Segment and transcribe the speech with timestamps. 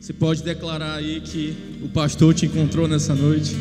[0.00, 3.54] Você pode declarar aí que o pastor te encontrou nessa noite.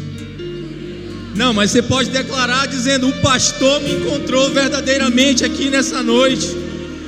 [1.36, 6.48] Não, mas você pode declarar dizendo: O pastor me encontrou verdadeiramente aqui nessa noite.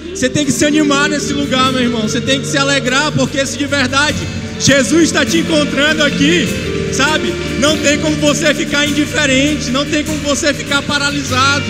[0.10, 2.02] Você tem que se animar nesse lugar, meu irmão.
[2.02, 4.18] Você tem que se alegrar, porque se de verdade
[4.60, 6.46] Jesus está te encontrando aqui,
[6.92, 7.34] sabe?
[7.62, 11.66] Não tem como você ficar indiferente, não tem como você ficar paralisado.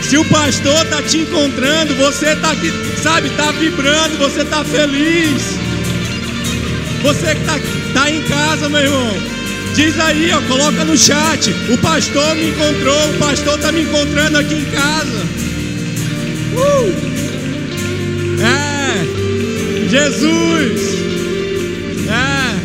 [0.00, 2.72] Se o pastor está te encontrando, você está aqui,
[3.02, 5.67] sabe, está vibrando, você está feliz.
[7.02, 7.58] Você que está
[7.94, 9.14] tá em casa, meu irmão,
[9.74, 11.50] diz aí, ó, coloca no chat.
[11.72, 15.26] O pastor me encontrou, o pastor está me encontrando aqui em casa.
[16.54, 17.08] Uh!
[18.40, 20.80] É, Jesus.
[22.08, 22.58] É.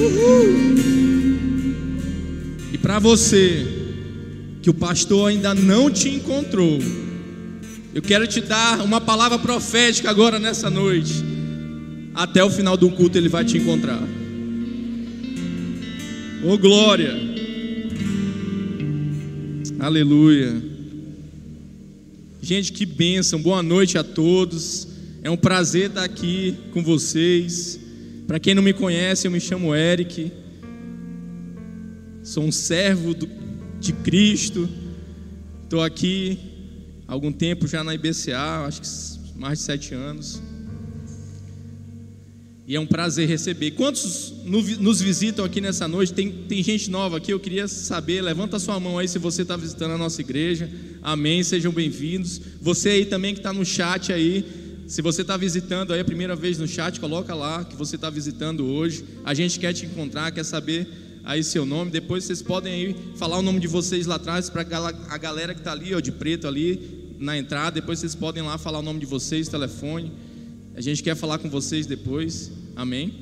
[0.00, 0.76] Uhul.
[2.72, 3.66] E para você
[4.62, 6.78] que o pastor ainda não te encontrou,
[7.94, 11.35] eu quero te dar uma palavra profética agora nessa noite.
[12.16, 14.02] Até o final do culto ele vai te encontrar.
[16.42, 17.12] Oh glória!
[19.78, 20.62] Aleluia!
[22.40, 23.42] Gente, que bênção!
[23.42, 24.88] Boa noite a todos.
[25.22, 27.78] É um prazer estar aqui com vocês.
[28.26, 30.32] Para quem não me conhece, eu me chamo Eric.
[32.22, 33.14] Sou um servo
[33.78, 34.66] de Cristo.
[35.64, 36.38] Estou aqui
[37.06, 40.45] há algum tempo já na IBCA, acho que mais de sete anos.
[42.68, 43.70] E é um prazer receber.
[43.72, 46.12] Quantos nos visitam aqui nessa noite?
[46.12, 48.20] Tem, tem gente nova aqui, eu queria saber.
[48.20, 50.68] Levanta sua mão aí se você está visitando a nossa igreja.
[51.00, 52.40] Amém, sejam bem-vindos.
[52.60, 54.44] Você aí também que está no chat aí.
[54.88, 58.10] Se você está visitando aí a primeira vez no chat, coloca lá que você está
[58.10, 59.04] visitando hoje.
[59.24, 60.88] A gente quer te encontrar, quer saber
[61.22, 61.92] aí seu nome.
[61.92, 64.62] Depois vocês podem aí falar o nome de vocês lá atrás para
[65.08, 67.70] a galera que está ali, ó, de preto ali na entrada.
[67.80, 70.10] Depois vocês podem lá falar o nome de vocês, telefone.
[70.76, 72.52] A gente quer falar com vocês depois.
[72.76, 73.14] Amém?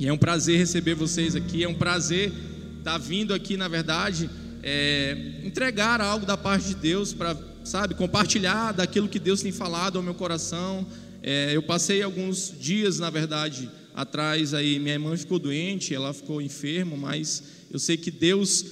[0.00, 1.62] E é um prazer receber vocês aqui.
[1.62, 2.32] É um prazer
[2.78, 4.28] estar tá vindo aqui, na verdade,
[4.64, 9.96] é, entregar algo da parte de Deus para, sabe, compartilhar daquilo que Deus tem falado
[9.96, 10.84] ao meu coração.
[11.22, 16.42] É, eu passei alguns dias, na verdade, atrás aí minha irmã ficou doente, ela ficou
[16.42, 18.64] enferma, mas eu sei que Deus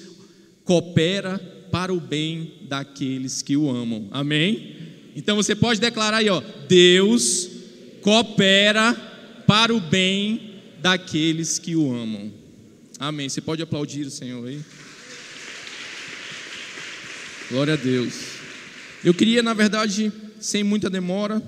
[0.64, 1.38] coopera
[1.70, 4.08] para o bem daqueles que o amam.
[4.10, 4.74] Amém?
[5.14, 7.49] Então você pode declarar aí, ó, Deus
[8.00, 8.94] coopera
[9.46, 12.32] para o bem daqueles que o amam.
[12.98, 13.28] Amém.
[13.28, 14.60] Você pode aplaudir o Senhor aí?
[17.50, 18.14] Glória a Deus.
[19.02, 21.42] Eu queria, na verdade, sem muita demora,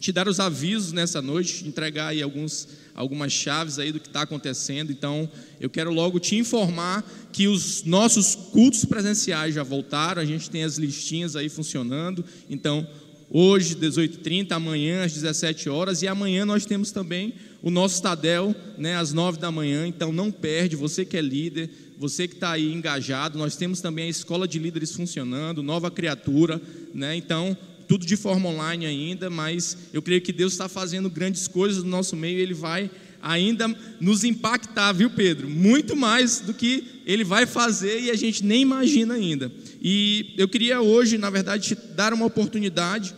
[0.00, 4.22] te dar os avisos nessa noite, entregar aí alguns, algumas chaves aí do que está
[4.22, 4.90] acontecendo.
[4.90, 5.30] Então,
[5.60, 10.64] eu quero logo te informar que os nossos cultos presenciais já voltaram, a gente tem
[10.64, 12.24] as listinhas aí funcionando.
[12.50, 12.86] Então,
[13.30, 18.96] hoje, 18h30, amanhã, às 17 horas, e amanhã nós temos também o nosso Tadel, né,
[18.96, 19.86] às 9 da manhã.
[19.86, 24.06] Então, não perde, você que é líder, você que está aí engajado, nós temos também
[24.06, 26.60] a escola de líderes funcionando, nova criatura,
[26.92, 27.16] né?
[27.16, 27.56] Então,
[27.88, 31.90] tudo de forma online ainda, mas eu creio que Deus está fazendo grandes coisas no
[31.90, 32.90] nosso meio Ele vai
[33.22, 35.48] ainda nos impactar, viu, Pedro?
[35.48, 39.50] Muito mais do que Ele vai fazer e a gente nem imagina ainda.
[39.86, 43.14] E eu queria hoje, na verdade, te dar uma oportunidade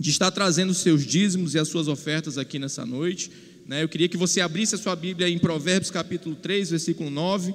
[0.00, 3.30] de estar trazendo os seus dízimos e as suas ofertas aqui nessa noite.
[3.66, 3.82] Né?
[3.82, 7.54] Eu queria que você abrisse a sua Bíblia em Provérbios capítulo 3, versículo 9.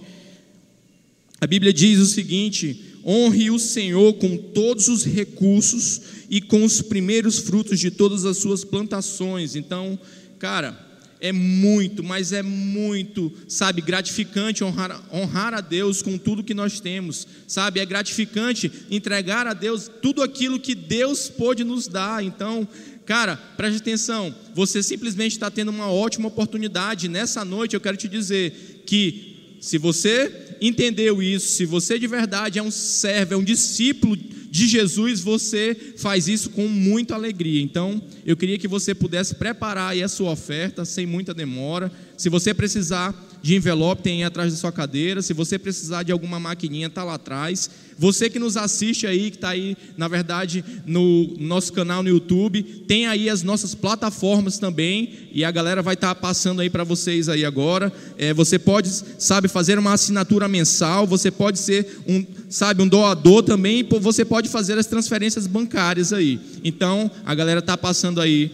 [1.39, 6.79] A Bíblia diz o seguinte: honre o Senhor com todos os recursos e com os
[6.79, 9.55] primeiros frutos de todas as suas plantações.
[9.55, 9.99] Então,
[10.37, 10.90] cara,
[11.21, 16.79] é muito, mas é muito, sabe, gratificante honrar, honrar a Deus com tudo que nós
[16.79, 17.79] temos, sabe?
[17.79, 22.23] É gratificante entregar a Deus tudo aquilo que Deus pôde nos dar.
[22.23, 22.67] Então,
[23.05, 27.07] cara, preste atenção, você simplesmente está tendo uma ótima oportunidade.
[27.07, 32.57] Nessa noite eu quero te dizer que se você entendeu isso, se você de verdade
[32.57, 34.17] é um servo, é um discípulo
[34.51, 37.61] de Jesus, você faz isso com muita alegria.
[37.61, 41.89] Então, eu queria que você pudesse preparar aí a sua oferta sem muita demora.
[42.17, 45.21] Se você precisar de envelope, tem aí atrás da sua cadeira.
[45.21, 47.69] Se você precisar de alguma maquininha, está lá atrás.
[47.97, 52.63] Você que nos assiste aí, que está aí, na verdade, no nosso canal no YouTube,
[52.87, 56.83] tem aí as nossas plataformas também, e a galera vai estar tá passando aí para
[56.83, 57.91] vocês aí agora.
[58.17, 58.89] É, você pode,
[59.19, 64.23] sabe, fazer uma assinatura mensal, você pode ser um, sabe, um doador também, e você
[64.23, 66.39] pode fazer as transferências bancárias aí.
[66.63, 68.51] Então, a galera está passando aí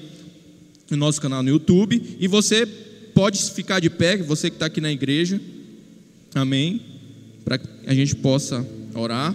[0.89, 2.68] no nosso canal no YouTube, e você
[3.18, 5.42] pode ficar de pé, você que está aqui na igreja,
[6.36, 6.80] amém,
[7.44, 9.34] para que a gente possa orar.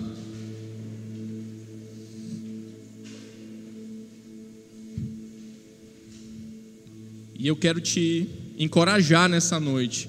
[7.37, 10.08] E eu quero te encorajar nessa noite.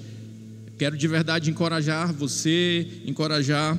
[0.78, 3.76] Quero de verdade encorajar você, encorajar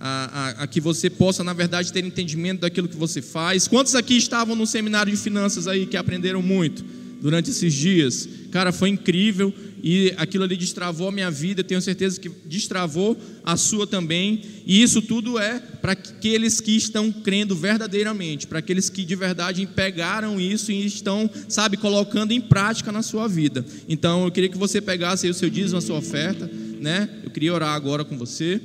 [0.00, 3.68] a, a, a, que você possa, na verdade, ter entendimento daquilo que você faz.
[3.68, 6.84] Quantos aqui estavam no seminário de finanças aí que aprenderam muito
[7.20, 8.28] durante esses dias?
[8.50, 9.52] Cara, foi incrível
[9.82, 14.42] e aquilo ali destravou a minha vida, tenho certeza que destravou a sua também.
[14.66, 19.66] E isso tudo é para aqueles que estão crendo verdadeiramente, para aqueles que de verdade
[19.66, 23.64] pegaram isso e estão, sabe, colocando em prática na sua vida.
[23.88, 26.50] Então, eu queria que você pegasse aí o seu dízimo, a sua oferta,
[26.80, 27.08] né?
[27.24, 28.60] Eu queria orar agora com você.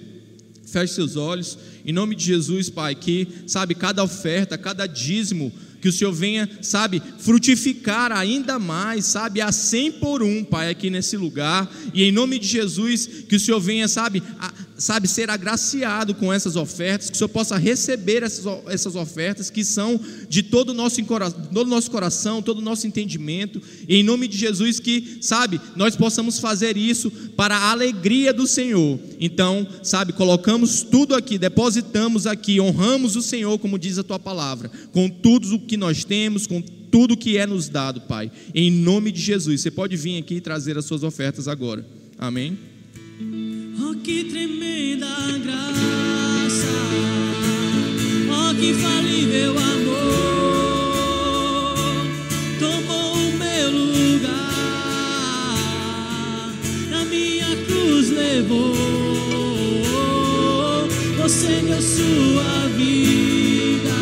[0.66, 5.54] Feche seus olhos, em nome de Jesus, Pai, que, sabe, cada oferta, cada dízimo
[5.86, 10.90] que o Senhor venha, sabe, frutificar ainda mais, sabe, a cem por um, Pai, aqui
[10.90, 15.30] nesse lugar, e em nome de Jesus, que o Senhor venha, sabe, a, sabe, ser
[15.30, 20.44] agraciado com essas ofertas, que o Senhor possa receber essas, essas ofertas que são de
[20.44, 24.80] todo o nosso, todo nosso coração, todo o nosso entendimento, e em nome de Jesus,
[24.80, 29.00] que, sabe, nós possamos fazer isso para a alegria do Senhor.
[29.19, 34.69] Então, sabe, colocamos tudo aqui, depositamos aqui, honramos o Senhor, como diz a tua palavra,
[34.92, 39.12] com tudo o que nós temos, com tudo que é nos dado, Pai, em nome
[39.12, 39.62] de Jesus.
[39.62, 41.86] Você pode vir aqui e trazer as suas ofertas agora.
[42.18, 42.57] Amém.
[44.06, 45.07] Que tremenda
[45.44, 46.78] graça,
[48.30, 50.94] oh, que falível amor,
[52.60, 54.30] tomou o meu lugar,
[56.92, 58.75] na minha cruz levou,
[61.18, 63.98] você deu sua vida,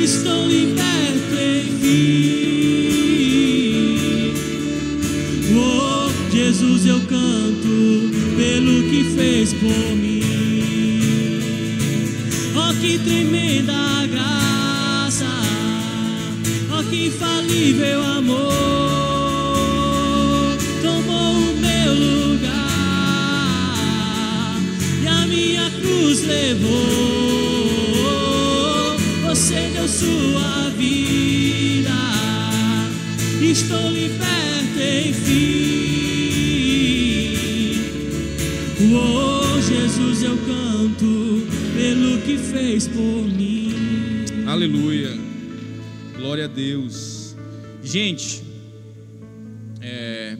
[0.00, 2.94] estou liberto em mim.
[5.56, 7.63] Oh, Jesus, eu canto
[8.90, 10.22] que fez por mim.
[12.56, 15.26] Oh, que tremenda graça,
[16.70, 18.46] oh, que infalível amor,
[20.82, 22.50] tomou o meu lugar
[25.02, 26.74] e a minha cruz levou.
[29.28, 31.90] Você deu sua vida,
[33.40, 35.73] estou liberto, enfim.
[39.94, 43.70] Jesus, eu canto pelo que fez por mim.
[44.44, 45.16] Aleluia.
[46.16, 47.36] Glória a Deus.
[47.80, 48.42] Gente,
[49.80, 50.36] é,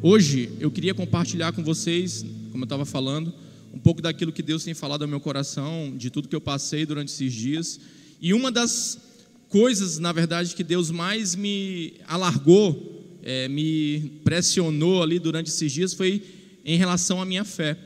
[0.00, 3.34] hoje eu queria compartilhar com vocês, como eu estava falando,
[3.74, 6.86] um pouco daquilo que Deus tem falado ao meu coração, de tudo que eu passei
[6.86, 7.80] durante esses dias.
[8.20, 9.00] E uma das
[9.48, 15.92] coisas, na verdade, que Deus mais me alargou, é, me pressionou ali durante esses dias
[15.92, 16.22] foi
[16.64, 17.76] em relação à minha fé.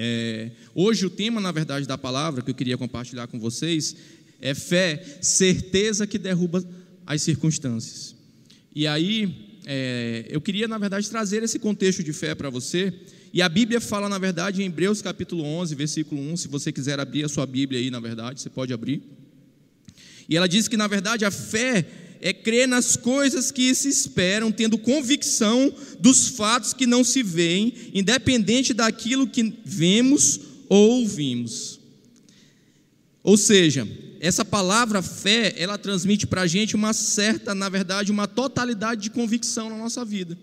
[0.00, 3.96] É, hoje o tema, na verdade, da palavra que eu queria compartilhar com vocês
[4.40, 6.64] é fé, certeza que derruba
[7.04, 8.14] as circunstâncias.
[8.72, 12.94] E aí é, eu queria, na verdade, trazer esse contexto de fé para você.
[13.34, 16.36] E a Bíblia fala, na verdade, em Hebreus capítulo 11, versículo 1.
[16.36, 19.02] Se você quiser abrir a sua Bíblia aí, na verdade, você pode abrir.
[20.28, 21.84] E ela diz que, na verdade, a fé
[22.20, 27.72] é crer nas coisas que se esperam, tendo convicção dos fatos que não se veem,
[27.94, 31.78] independente daquilo que vemos ou ouvimos.
[33.22, 33.86] Ou seja,
[34.20, 39.10] essa palavra fé, ela transmite para a gente uma certa, na verdade, uma totalidade de
[39.10, 40.36] convicção na nossa vida.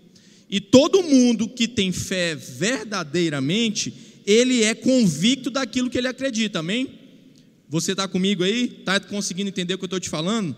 [0.48, 3.92] E todo mundo que tem fé verdadeiramente,
[4.24, 6.88] ele é convicto daquilo que ele acredita, amém?
[7.68, 8.76] Você está comigo aí?
[8.78, 10.56] Está conseguindo entender o que eu estou te falando?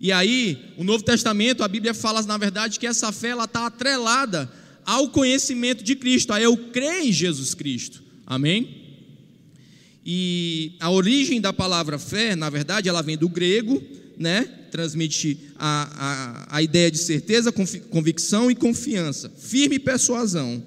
[0.00, 4.50] E aí, o Novo Testamento, a Bíblia fala, na verdade, que essa fé está atrelada
[4.84, 8.02] ao conhecimento de Cristo, a eu crer em Jesus Cristo.
[8.26, 8.84] Amém?
[10.04, 13.82] E a origem da palavra fé, na verdade, ela vem do grego,
[14.16, 14.42] né?
[14.70, 17.50] Transmite a, a, a ideia de certeza,
[17.90, 20.62] convicção e confiança, firme persuasão.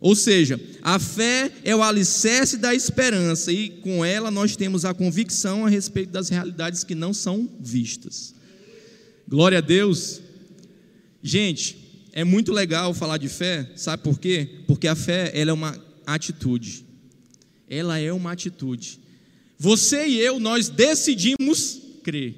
[0.00, 4.94] Ou seja, a fé é o alicerce da esperança e com ela nós temos a
[4.94, 8.37] convicção a respeito das realidades que não são vistas.
[9.28, 10.22] Glória a Deus.
[11.22, 11.76] Gente,
[12.14, 14.48] é muito legal falar de fé, sabe por quê?
[14.66, 16.82] Porque a fé, ela é uma atitude.
[17.68, 18.98] Ela é uma atitude.
[19.58, 22.36] Você e eu, nós decidimos crer.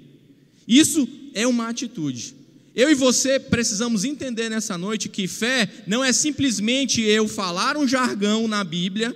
[0.67, 2.35] Isso é uma atitude.
[2.75, 7.87] Eu e você precisamos entender nessa noite que fé não é simplesmente eu falar um
[7.87, 9.15] jargão na Bíblia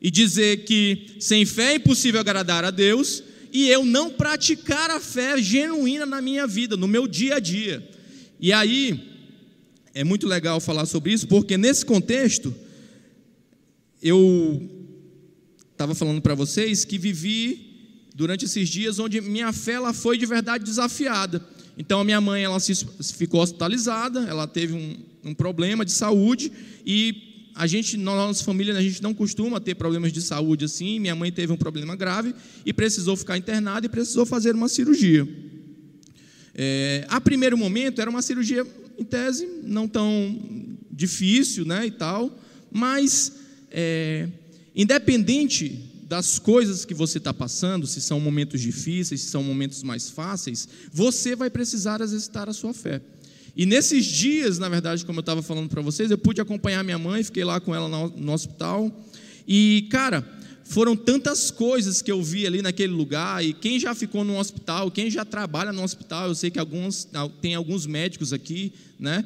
[0.00, 4.98] e dizer que sem fé é impossível agradar a Deus, e eu não praticar a
[4.98, 7.86] fé genuína na minha vida, no meu dia a dia.
[8.40, 9.12] E aí,
[9.94, 12.54] é muito legal falar sobre isso, porque nesse contexto,
[14.02, 14.68] eu
[15.70, 20.24] estava falando para vocês que vivi durante esses dias onde minha fé ela foi de
[20.24, 21.44] verdade desafiada.
[21.76, 26.50] Então a minha mãe ela se, ficou hospitalizada, ela teve um, um problema de saúde
[26.86, 30.98] e a gente, na nossa família, a gente não costuma ter problemas de saúde assim.
[30.98, 35.28] Minha mãe teve um problema grave e precisou ficar internada e precisou fazer uma cirurgia.
[36.54, 38.66] É, a primeiro momento era uma cirurgia,
[38.98, 42.38] em tese, não tão difícil, né, e tal,
[42.70, 43.32] mas
[43.70, 44.28] é,
[44.74, 50.10] independente das coisas que você está passando, se são momentos difíceis, se são momentos mais
[50.10, 53.00] fáceis, você vai precisar exercitar a sua fé.
[53.56, 56.98] E nesses dias, na verdade, como eu estava falando para vocês, eu pude acompanhar minha
[56.98, 58.90] mãe, fiquei lá com ela no hospital.
[59.46, 60.26] E, cara,
[60.64, 63.44] foram tantas coisas que eu vi ali naquele lugar.
[63.44, 67.06] E quem já ficou no hospital, quem já trabalha no hospital, eu sei que alguns,
[67.40, 69.24] tem alguns médicos aqui, né?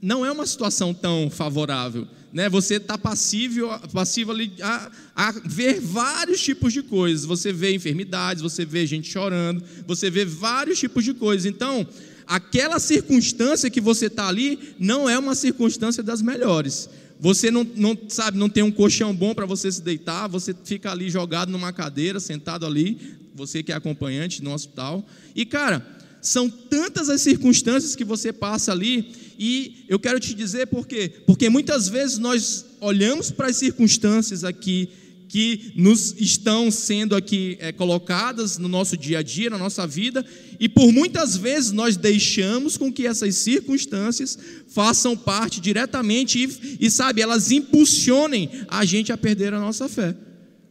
[0.00, 2.48] Não é uma situação tão favorável né?
[2.48, 7.24] Você está passivo, passivo ali a, a, ver vários tipos de coisas.
[7.24, 11.46] Você vê enfermidades, você vê gente chorando, você vê vários tipos de coisas.
[11.46, 11.86] Então,
[12.28, 16.88] aquela circunstância que você está ali não é uma circunstância das melhores.
[17.18, 20.92] Você não, não sabe, não tem um colchão bom para você se deitar, você fica
[20.92, 25.04] ali jogado numa cadeira, sentado ali, você que é acompanhante no hospital.
[25.34, 25.84] E cara,
[26.20, 31.10] são tantas as circunstâncias que você passa ali, e eu quero te dizer por quê?
[31.26, 34.88] Porque muitas vezes nós olhamos para as circunstâncias aqui
[35.28, 40.24] que nos estão sendo aqui é, colocadas no nosso dia a dia, na nossa vida,
[40.58, 46.90] e por muitas vezes nós deixamos com que essas circunstâncias façam parte diretamente e, e
[46.90, 50.16] sabe, elas impulsionem a gente a perder a nossa fé.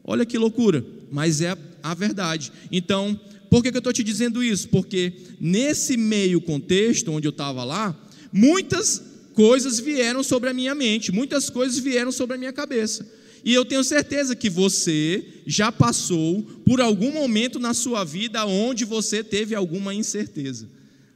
[0.04, 2.52] Olha que loucura, mas é a, verdade.
[2.72, 4.70] Então, por que, que eu estou te dizendo isso?
[4.70, 7.96] Porque nesse meio contexto onde eu estava lá,
[8.34, 9.02] muitas
[9.34, 13.06] coisas vieram sobre a minha mente, muitas coisas vieram sobre a minha cabeça.
[13.44, 18.86] E eu tenho certeza que você já passou por algum momento na sua vida onde
[18.86, 20.67] você teve alguma incerteza.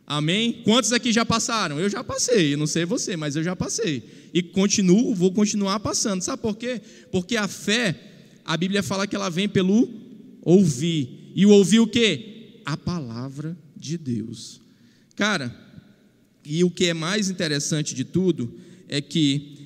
[0.06, 0.62] Amém?
[0.64, 1.80] Quantos aqui já passaram?
[1.80, 4.04] Eu já passei, não sei você, mas eu já passei.
[4.34, 6.22] E continuo, vou continuar passando.
[6.22, 6.82] Sabe por quê?
[7.12, 7.98] Porque a fé,
[8.44, 9.90] a Bíblia fala que ela vem pelo
[10.42, 11.32] ouvir.
[11.34, 12.60] E o ouvir o quê?
[12.66, 14.60] A palavra de Deus.
[15.16, 15.56] Cara,
[16.44, 18.54] e o que é mais interessante de tudo
[18.90, 19.61] é que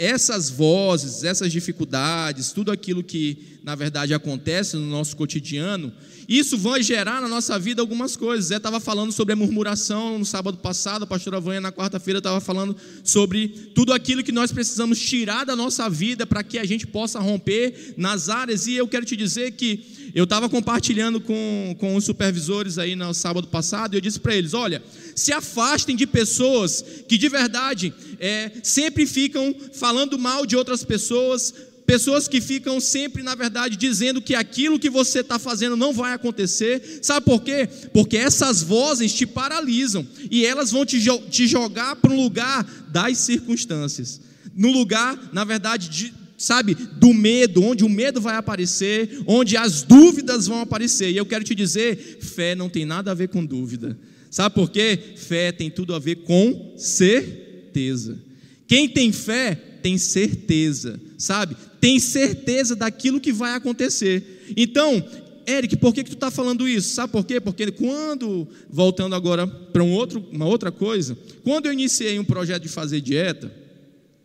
[0.00, 5.92] essas vozes, essas dificuldades, tudo aquilo que na verdade acontece no nosso cotidiano,
[6.26, 8.46] isso vai gerar na nossa vida algumas coisas.
[8.46, 12.40] Zé estava falando sobre a murmuração no sábado passado, a pastora Vanha na quarta-feira estava
[12.40, 16.86] falando sobre tudo aquilo que nós precisamos tirar da nossa vida para que a gente
[16.86, 18.66] possa romper nas áreas.
[18.66, 23.12] E eu quero te dizer que eu estava compartilhando com, com os supervisores aí no
[23.14, 24.82] sábado passado e eu disse para eles: olha,
[25.14, 31.52] se afastem de pessoas que de verdade é, sempre ficam falando mal de outras pessoas,
[31.90, 36.12] Pessoas que ficam sempre, na verdade, dizendo que aquilo que você está fazendo não vai
[36.12, 37.00] acontecer.
[37.02, 37.68] Sabe por quê?
[37.92, 43.18] Porque essas vozes te paralisam e elas vão te, te jogar para um lugar das
[43.18, 44.20] circunstâncias.
[44.54, 49.82] No lugar, na verdade, de, sabe, do medo, onde o medo vai aparecer, onde as
[49.82, 51.10] dúvidas vão aparecer.
[51.10, 53.96] E eu quero te dizer: fé não tem nada a ver com dúvida.
[54.30, 54.98] Sabe por quê?
[55.16, 58.18] Fé tem tudo a ver com certeza.
[58.66, 61.56] Quem tem fé tem certeza, sabe?
[61.78, 64.52] Tem certeza daquilo que vai acontecer.
[64.56, 65.04] Então,
[65.46, 66.94] Eric, por que, que tu está falando isso?
[66.94, 67.38] Sabe por quê?
[67.38, 72.62] Porque quando, voltando agora para um outro, uma outra coisa, quando eu iniciei um projeto
[72.62, 73.59] de fazer dieta,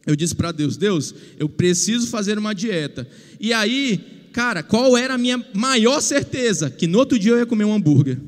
[0.06, 3.08] eu disse para Deus: Deus, eu preciso fazer uma dieta.
[3.40, 6.70] E aí, cara, qual era a minha maior certeza?
[6.70, 8.20] Que no outro dia eu ia comer um hambúrguer.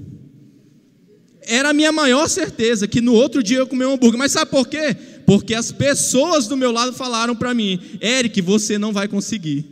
[1.42, 4.20] Era a minha maior certeza que no outro dia eu ia comer um hambúrguer.
[4.20, 4.96] Mas sabe por quê?
[5.28, 9.66] porque as pessoas do meu lado falaram para mim: Eric, você não vai conseguir.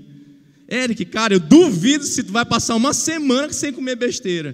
[0.70, 4.54] Eric, cara, eu duvido se tu vai passar uma semana sem comer besteira.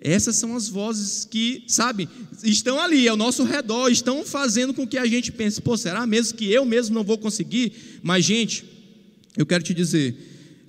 [0.00, 2.08] Essas são as vozes que, sabe,
[2.42, 6.38] estão ali ao nosso redor, estão fazendo com que a gente pense: pô, será mesmo
[6.38, 8.00] que eu mesmo não vou conseguir?
[8.02, 8.64] Mas, gente,
[9.36, 10.16] eu quero te dizer,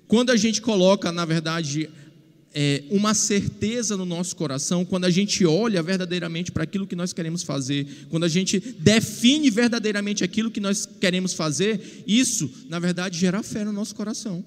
[0.08, 1.90] quando a gente coloca, na verdade,
[2.54, 7.14] é, uma certeza no nosso coração, quando a gente olha verdadeiramente para aquilo que nós
[7.14, 13.18] queremos fazer, quando a gente define verdadeiramente aquilo que nós queremos fazer, isso, na verdade,
[13.18, 14.44] gera fé no nosso coração.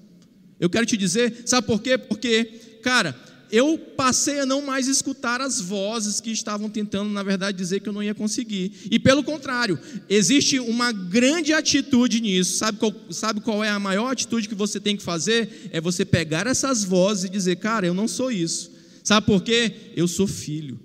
[0.59, 1.97] Eu quero te dizer, sabe por quê?
[1.97, 2.45] Porque,
[2.83, 3.15] cara,
[3.51, 7.89] eu passei a não mais escutar as vozes que estavam tentando, na verdade, dizer que
[7.89, 8.71] eu não ia conseguir.
[8.89, 12.57] E pelo contrário, existe uma grande atitude nisso.
[12.57, 15.69] Sabe qual, sabe qual é a maior atitude que você tem que fazer?
[15.71, 18.71] É você pegar essas vozes e dizer, cara, eu não sou isso.
[19.03, 19.71] Sabe por quê?
[19.95, 20.79] Eu sou filho.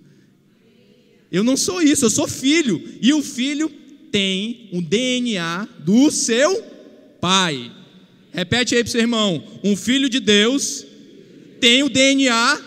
[1.32, 2.82] Eu não sou isso, eu sou filho.
[3.00, 3.70] E o filho
[4.10, 6.62] tem um DNA do seu
[7.20, 7.70] pai.
[8.32, 10.84] Repete aí para o seu irmão: um filho de Deus
[11.60, 12.60] tem o DNA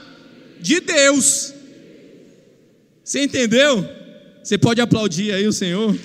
[0.62, 1.54] de Deus.
[3.04, 3.86] Você entendeu?
[4.44, 5.98] Você pode aplaudir aí o Senhor?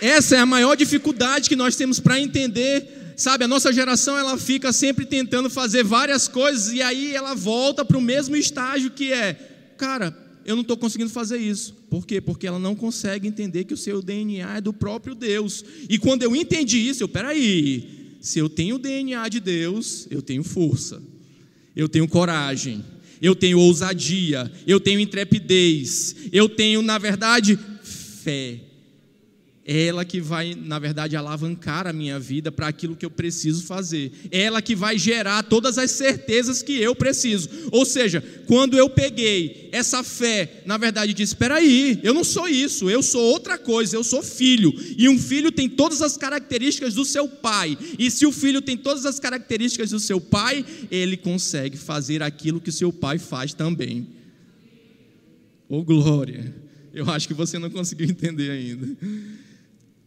[0.00, 3.44] Essa é a maior dificuldade que nós temos para entender, sabe?
[3.44, 7.96] A nossa geração ela fica sempre tentando fazer várias coisas e aí ela volta para
[7.96, 9.34] o mesmo estágio que é,
[9.76, 11.74] cara, eu não estou conseguindo fazer isso.
[11.90, 12.20] Por quê?
[12.20, 15.64] Porque ela não consegue entender que o seu DNA é do próprio Deus.
[15.88, 20.20] E quando eu entendi isso, eu, peraí, se eu tenho o DNA de Deus, eu
[20.20, 21.02] tenho força,
[21.74, 22.84] eu tenho coragem,
[23.20, 28.65] eu tenho ousadia, eu tenho intrepidez, eu tenho, na verdade, fé
[29.68, 33.64] é ela que vai, na verdade, alavancar a minha vida para aquilo que eu preciso
[33.64, 34.12] fazer.
[34.30, 37.48] É ela que vai gerar todas as certezas que eu preciso.
[37.72, 42.48] Ou seja, quando eu peguei essa fé, na verdade, disse: espera aí, eu não sou
[42.48, 44.72] isso, eu sou outra coisa, eu sou filho.
[44.96, 47.76] E um filho tem todas as características do seu pai.
[47.98, 52.60] E se o filho tem todas as características do seu pai, ele consegue fazer aquilo
[52.60, 54.06] que seu pai faz também.
[55.68, 56.54] Ô oh, glória!
[56.94, 58.96] Eu acho que você não conseguiu entender ainda.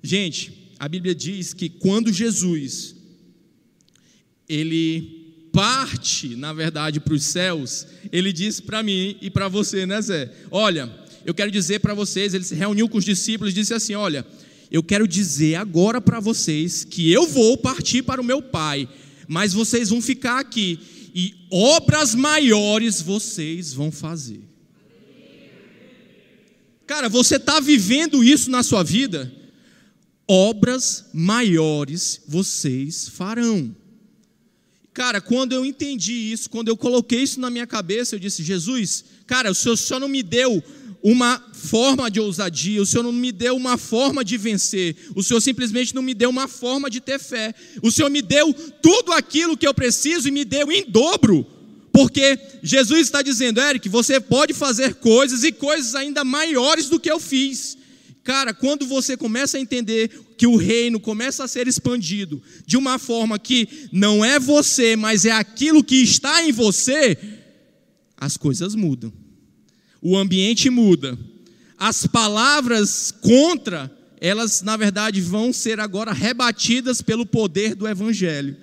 [0.02, 2.96] Gente, a Bíblia diz que quando Jesus
[4.48, 5.20] ele
[5.52, 10.32] parte, na verdade, para os céus, ele disse para mim e para você, né, Zé?
[10.50, 10.90] Olha,
[11.26, 14.26] eu quero dizer para vocês, ele se reuniu com os discípulos e disse assim: Olha,
[14.72, 18.88] eu quero dizer agora para vocês que eu vou partir para o meu Pai,
[19.28, 20.80] mas vocês vão ficar aqui
[21.14, 24.42] e obras maiores vocês vão fazer.
[26.88, 29.32] Cara, você está vivendo isso na sua vida?
[30.30, 33.76] Obras maiores vocês farão.
[34.94, 39.04] Cara, quando eu entendi isso, quando eu coloquei isso na minha cabeça, eu disse: Jesus,
[39.26, 40.64] cara, o Senhor só não me deu
[41.02, 45.40] uma forma de ousadia, o Senhor não me deu uma forma de vencer, o Senhor
[45.40, 49.58] simplesmente não me deu uma forma de ter fé, o Senhor me deu tudo aquilo
[49.58, 51.48] que eu preciso e me deu em dobro,
[51.94, 57.10] porque Jesus está dizendo, Eric, você pode fazer coisas e coisas ainda maiores do que
[57.10, 57.78] eu fiz.
[58.30, 63.00] Cara, quando você começa a entender que o reino começa a ser expandido de uma
[63.00, 67.18] forma que não é você, mas é aquilo que está em você,
[68.16, 69.12] as coisas mudam.
[70.00, 71.18] O ambiente muda.
[71.76, 78.56] As palavras contra, elas na verdade vão ser agora rebatidas pelo poder do evangelho.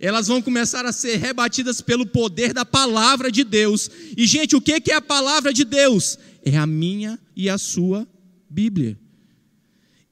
[0.00, 3.88] Elas vão começar a ser rebatidas pelo poder da palavra de Deus.
[4.16, 6.18] E gente, o que é a palavra de Deus?
[6.44, 8.04] É a minha e a sua
[8.48, 8.98] Bíblia.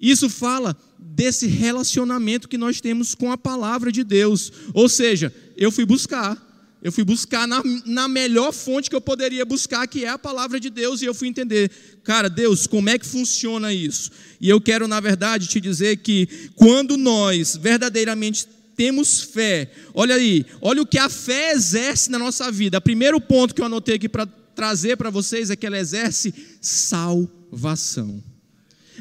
[0.00, 4.52] Isso fala desse relacionamento que nós temos com a palavra de Deus.
[4.72, 6.36] Ou seja, eu fui buscar,
[6.82, 10.60] eu fui buscar na, na, melhor fonte que eu poderia buscar, que é a palavra
[10.60, 11.70] de Deus, e eu fui entender,
[12.02, 14.10] cara, Deus, como é que funciona isso?
[14.40, 20.44] E eu quero, na verdade, te dizer que quando nós verdadeiramente temos fé, olha aí,
[20.60, 22.76] olha o que a fé exerce na nossa vida.
[22.78, 26.34] O primeiro ponto que eu anotei aqui para trazer para vocês é que ela exerce
[26.60, 27.43] salvação.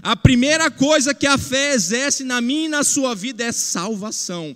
[0.01, 4.55] A primeira coisa que a fé exerce na minha e na sua vida é salvação.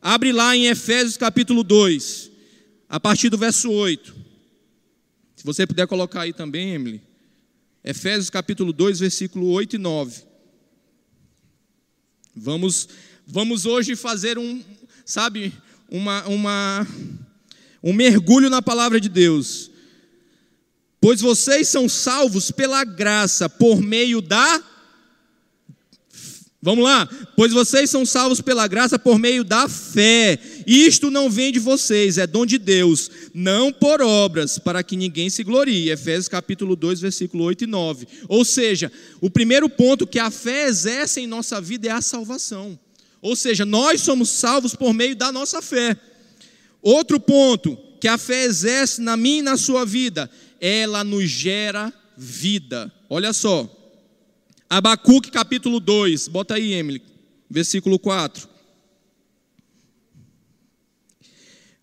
[0.00, 2.30] Abre lá em Efésios capítulo 2,
[2.88, 4.14] a partir do verso 8.
[5.36, 7.02] Se você puder colocar aí também, Emily.
[7.82, 10.22] Efésios capítulo 2, versículo 8 e 9.
[12.34, 12.88] Vamos,
[13.26, 14.62] vamos hoje fazer um,
[15.04, 15.52] sabe,
[15.90, 16.86] uma, uma,
[17.82, 19.71] um mergulho na palavra de Deus.
[21.02, 24.62] Pois vocês são salvos pela graça, por meio da
[26.64, 30.38] Vamos lá, pois vocês são salvos pela graça por meio da fé.
[30.64, 35.28] Isto não vem de vocês, é dom de Deus, não por obras, para que ninguém
[35.28, 35.90] se glorie.
[35.90, 38.06] Efésios capítulo 2, versículo 8 e 9.
[38.28, 42.78] Ou seja, o primeiro ponto que a fé exerce em nossa vida é a salvação.
[43.20, 45.96] Ou seja, nós somos salvos por meio da nossa fé.
[46.80, 50.30] Outro ponto que a fé exerce na minha e na sua vida,
[50.62, 52.92] ela nos gera vida.
[53.10, 53.68] Olha só.
[54.70, 57.02] Abacuque capítulo 2, bota aí, Emily,
[57.50, 58.48] versículo 4.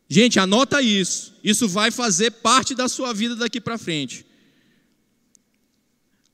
[0.08, 1.36] Gente, anota isso.
[1.44, 4.26] Isso vai fazer parte da sua vida daqui para frente.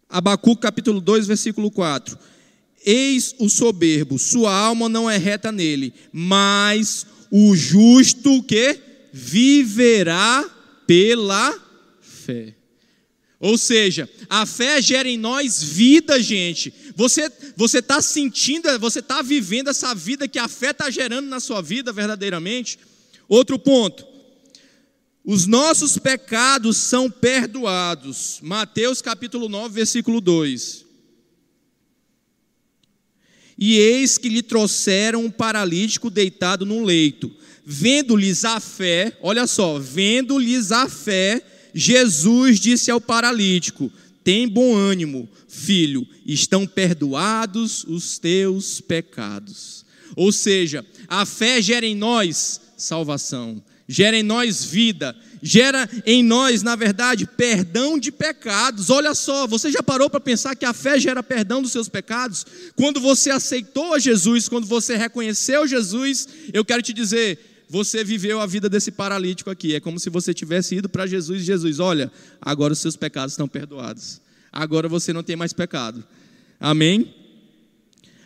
[0.08, 2.18] Abacuque capítulo 2, versículo 4.
[2.86, 8.80] Eis o soberbo, sua alma não é reta nele, mas o justo que
[9.12, 10.48] viverá
[10.86, 11.65] pela
[12.26, 12.56] fé.
[13.40, 16.74] Ou seja, a fé gera em nós vida, gente.
[16.96, 21.40] Você você está sentindo, você está vivendo essa vida que a fé está gerando na
[21.40, 22.80] sua vida verdadeiramente.
[23.28, 24.06] Outro ponto.
[25.24, 28.40] Os nossos pecados são perdoados.
[28.42, 30.86] Mateus capítulo 9, versículo 2.
[33.58, 37.32] E eis que lhe trouxeram um paralítico deitado num leito.
[37.66, 41.42] Vendo-lhes a fé, olha só, vendo-lhes a fé,
[41.78, 43.92] Jesus disse ao paralítico:
[44.24, 49.86] Tem bom ânimo, filho, estão perdoados os teus pecados.
[50.16, 56.64] Ou seja, a fé gera em nós salvação, gera em nós vida, gera em nós,
[56.64, 58.90] na verdade, perdão de pecados.
[58.90, 62.46] Olha só, você já parou para pensar que a fé gera perdão dos seus pecados?
[62.78, 68.40] Quando você aceitou a Jesus, quando você reconheceu Jesus, eu quero te dizer, você viveu
[68.40, 69.76] a vida desse paralítico aqui.
[69.76, 73.34] É como se você tivesse ido para Jesus e Jesus, olha, agora os seus pecados
[73.34, 74.22] estão perdoados.
[74.52, 76.04] Agora você não tem mais pecado.
[76.60, 77.14] Amém?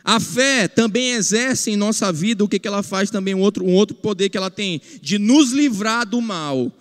[0.04, 3.66] A fé também exerce em nossa vida o que, que ela faz também, um outro,
[3.66, 6.72] um outro poder que ela tem, de nos livrar do mal.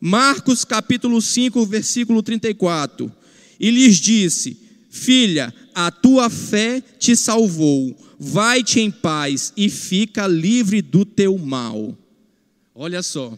[0.00, 3.10] Marcos capítulo 5, versículo 34.
[3.58, 4.58] E lhes disse:
[4.90, 7.96] Filha, a tua fé te salvou.
[8.18, 11.96] Vai-te em paz e fica livre do teu mal.
[12.78, 13.36] Olha só,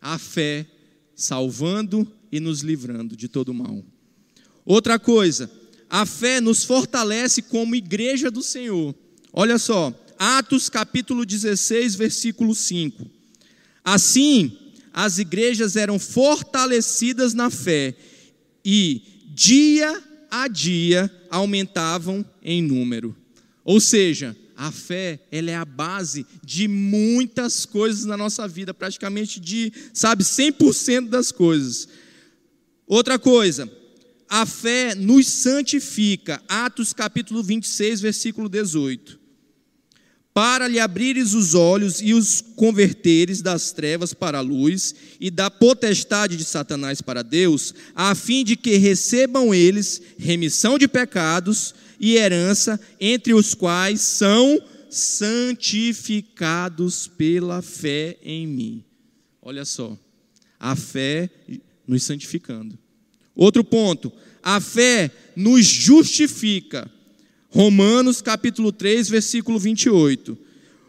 [0.00, 0.64] a fé
[1.12, 3.84] salvando e nos livrando de todo mal.
[4.64, 5.50] Outra coisa,
[5.90, 8.94] a fé nos fortalece como igreja do Senhor.
[9.32, 13.04] Olha só, Atos capítulo 16, versículo 5.
[13.82, 14.56] Assim,
[14.92, 17.96] as igrejas eram fortalecidas na fé
[18.64, 19.02] e
[19.34, 23.16] dia a dia aumentavam em número.
[23.64, 29.38] Ou seja, a fé, ela é a base de muitas coisas na nossa vida, praticamente
[29.38, 31.88] de, sabe, 100% das coisas.
[32.84, 33.70] Outra coisa,
[34.28, 36.42] a fé nos santifica.
[36.48, 39.18] Atos capítulo 26, versículo 18
[40.34, 45.50] para lhe abrires os olhos e os converteres das trevas para a luz e da
[45.50, 52.16] potestade de Satanás para Deus, a fim de que recebam eles remissão de pecados e
[52.16, 58.84] herança, entre os quais são santificados pela fé em mim.
[59.42, 59.98] Olha só,
[60.58, 61.30] a fé
[61.86, 62.78] nos santificando.
[63.34, 66.90] Outro ponto, a fé nos justifica.
[67.50, 70.36] Romanos capítulo 3, versículo 28.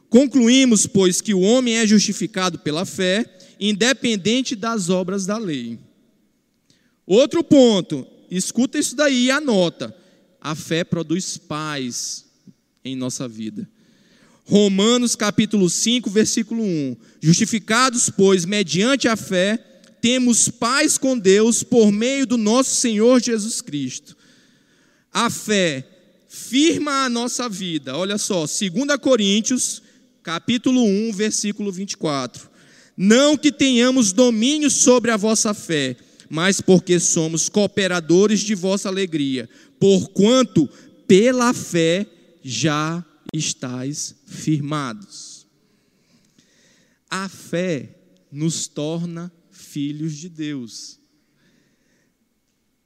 [0.10, 3.26] Concluímos, pois, que o homem é justificado pela fé,
[3.60, 5.78] independente das obras da lei.
[7.06, 9.96] Outro ponto, escuta isso daí e anota.
[10.42, 12.26] A fé produz paz
[12.84, 13.70] em nossa vida.
[14.46, 16.98] Romanos capítulo 5, versículo 1.
[17.22, 19.58] Justificados, pois, mediante a fé,
[20.02, 24.18] temos paz com Deus por meio do nosso Senhor Jesus Cristo.
[25.14, 25.86] A fé
[26.28, 27.98] firma a nossa vida.
[27.98, 28.50] Olha só, 2
[29.02, 29.82] Coríntios,
[30.24, 32.50] capítulo 1, versículo 24.
[32.96, 35.96] Não que tenhamos domínio sobre a vossa fé,
[36.30, 40.70] mas porque somos cooperadores de vossa alegria, porquanto
[41.08, 42.06] pela fé
[42.44, 45.48] já estáis firmados.
[47.10, 47.96] A fé
[48.32, 51.00] nos torna filhos de Deus.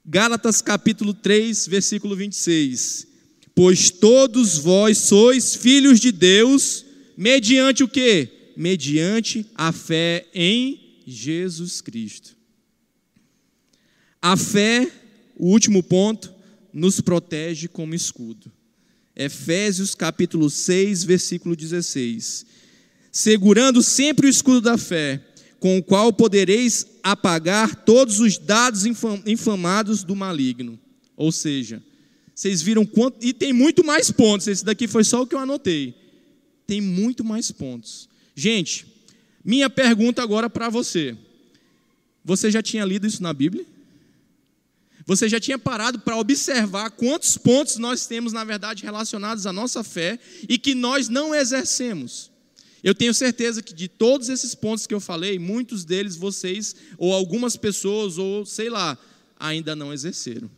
[0.06, 3.14] Gálatas capítulo 3, versículo 26
[3.56, 8.54] pois todos vós sois filhos de Deus, mediante o que?
[8.58, 12.36] Mediante a fé em Jesus Cristo.
[14.26, 14.90] A fé,
[15.36, 16.34] o último ponto,
[16.72, 18.50] nos protege como escudo.
[19.14, 22.46] Efésios capítulo 6, versículo 16.
[23.12, 25.22] Segurando sempre o escudo da fé,
[25.60, 30.80] com o qual podereis apagar todos os dados infamados do maligno.
[31.18, 31.84] Ou seja,
[32.34, 33.18] vocês viram quanto.
[33.26, 34.48] E tem muito mais pontos.
[34.48, 35.94] Esse daqui foi só o que eu anotei.
[36.66, 38.08] Tem muito mais pontos.
[38.34, 38.88] Gente,
[39.44, 41.14] minha pergunta agora para você.
[42.24, 43.73] Você já tinha lido isso na Bíblia?
[45.06, 49.84] Você já tinha parado para observar quantos pontos nós temos, na verdade, relacionados à nossa
[49.84, 52.32] fé e que nós não exercemos?
[52.84, 57.14] Eu tenho certeza que de todos esses pontos que eu falei, muitos deles vocês, ou
[57.14, 58.98] algumas pessoas, ou sei lá,
[59.40, 60.50] ainda não exerceram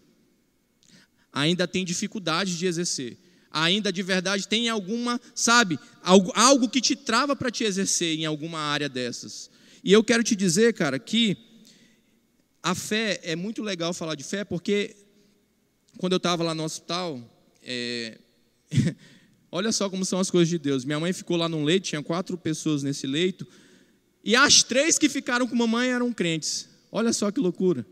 [1.35, 3.17] ainda tem dificuldade de exercer.
[3.51, 8.25] Ainda de verdade tem alguma, sabe, algo, algo que te trava para te exercer em
[8.25, 9.49] alguma área dessas.
[9.83, 11.37] E eu quero te dizer, cara, que
[12.65, 14.95] a fé é muito legal falar de fé, porque
[15.99, 17.21] quando eu estava lá no hospital,
[17.61, 18.17] é...
[19.51, 20.83] olha só como são as coisas de Deus.
[20.83, 23.45] Minha mãe ficou lá num leito, tinha quatro pessoas nesse leito,
[24.23, 26.67] e as três que ficaram com mamãe eram crentes.
[26.91, 27.85] Olha só que loucura.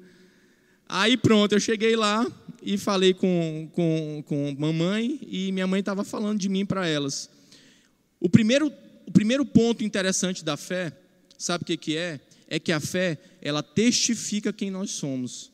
[0.90, 2.26] Aí pronto, eu cheguei lá
[2.64, 7.30] e falei com, com, com mamãe e minha mãe estava falando de mim para elas.
[8.20, 8.74] O primeiro,
[9.06, 10.92] o primeiro ponto interessante da fé,
[11.38, 12.20] sabe o que, que é?
[12.48, 15.52] É que a fé, ela testifica quem nós somos.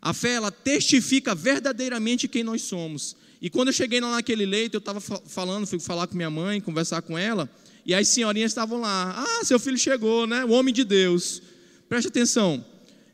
[0.00, 3.16] A fé, ela testifica verdadeiramente quem nós somos.
[3.40, 6.60] E quando eu cheguei lá naquele leito, eu estava falando, fui falar com minha mãe,
[6.60, 7.50] conversar com ela,
[7.84, 9.14] e as senhorinhas estavam lá.
[9.16, 10.44] Ah, seu filho chegou, né?
[10.44, 11.40] O homem de Deus.
[11.88, 12.62] Preste atenção.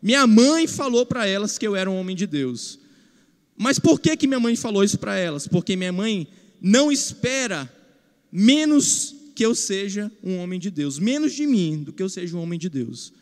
[0.03, 2.81] Minha mãe falou para elas que eu era um homem de Deus.
[3.57, 5.47] Mas por que, que minha mãe falou isso para elas?
[5.47, 6.27] Porque minha mãe
[6.61, 7.73] não espera
[8.33, 12.37] menos que eu seja um homem de Deus, menos de mim do que eu seja
[12.37, 13.13] um homem de Deus.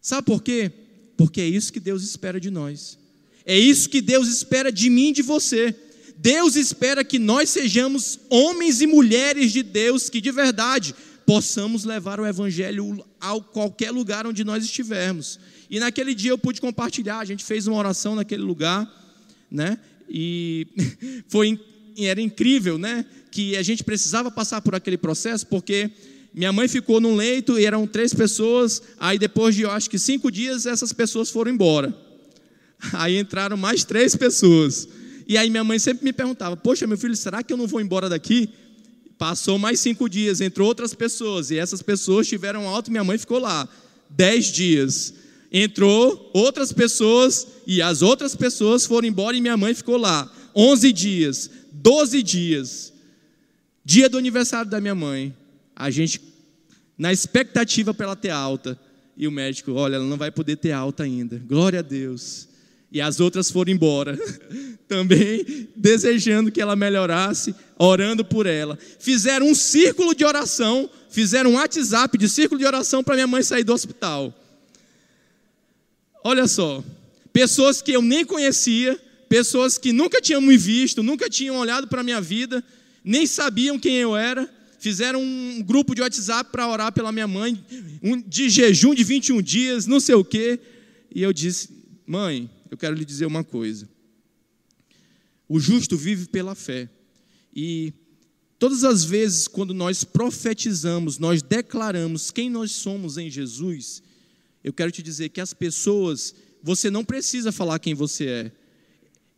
[0.00, 0.70] Sabe por quê?
[1.16, 2.98] Porque é isso que Deus espera de nós.
[3.44, 5.74] É isso que Deus espera de mim e de você.
[6.16, 12.20] Deus espera que nós sejamos homens e mulheres de Deus que de verdade possamos levar
[12.20, 15.38] o evangelho a qualquer lugar onde nós estivermos.
[15.70, 18.88] E naquele dia eu pude compartilhar, a gente fez uma oração naquele lugar,
[19.50, 19.78] né?
[20.08, 20.66] E
[21.28, 21.58] foi
[21.96, 23.04] era incrível, né?
[23.30, 25.90] Que a gente precisava passar por aquele processo, porque
[26.32, 28.82] minha mãe ficou num leito e eram três pessoas.
[28.98, 31.96] Aí depois de, eu acho que cinco dias, essas pessoas foram embora.
[32.94, 34.88] Aí entraram mais três pessoas.
[35.26, 37.80] E aí minha mãe sempre me perguntava: Poxa, meu filho, será que eu não vou
[37.80, 38.48] embora daqui?
[39.18, 41.50] Passou mais cinco dias, entrou outras pessoas.
[41.50, 42.90] E essas pessoas tiveram alto.
[42.90, 43.68] Minha mãe ficou lá
[44.08, 45.14] dez dias.
[45.52, 50.30] Entrou outras pessoas e as outras pessoas foram embora e minha mãe ficou lá.
[50.56, 51.50] Onze dias.
[51.80, 52.92] 12 dias,
[53.84, 55.34] dia do aniversário da minha mãe,
[55.80, 56.20] a gente,
[56.98, 58.78] na expectativa para ela ter alta,
[59.16, 62.48] e o médico, olha, ela não vai poder ter alta ainda, glória a Deus.
[62.92, 64.18] E as outras foram embora,
[64.86, 68.78] também desejando que ela melhorasse, orando por ela.
[68.98, 73.42] Fizeram um círculo de oração, fizeram um WhatsApp de círculo de oração para minha mãe
[73.42, 74.34] sair do hospital.
[76.22, 76.84] Olha só,
[77.32, 82.02] pessoas que eu nem conhecia, pessoas que nunca tinham me visto, nunca tinham olhado para
[82.02, 82.62] a minha vida,
[83.02, 87.62] nem sabiam quem eu era, fizeram um grupo de WhatsApp para orar pela minha mãe,
[88.02, 90.58] um, de jejum de 21 dias, não sei o quê.
[91.14, 91.68] E eu disse:
[92.06, 93.88] Mãe, eu quero lhe dizer uma coisa.
[95.48, 96.88] O justo vive pela fé.
[97.54, 97.92] E
[98.58, 104.02] todas as vezes, quando nós profetizamos, nós declaramos quem nós somos em Jesus,
[104.64, 108.52] eu quero te dizer que as pessoas, você não precisa falar quem você é.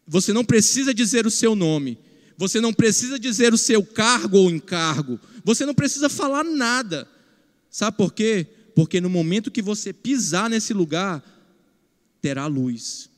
[0.07, 1.99] Você não precisa dizer o seu nome,
[2.37, 7.09] você não precisa dizer o seu cargo ou encargo, você não precisa falar nada.
[7.71, 8.47] Sabe por quê?
[8.75, 11.23] Porque no momento que você pisar nesse lugar,
[12.21, 13.11] terá luz.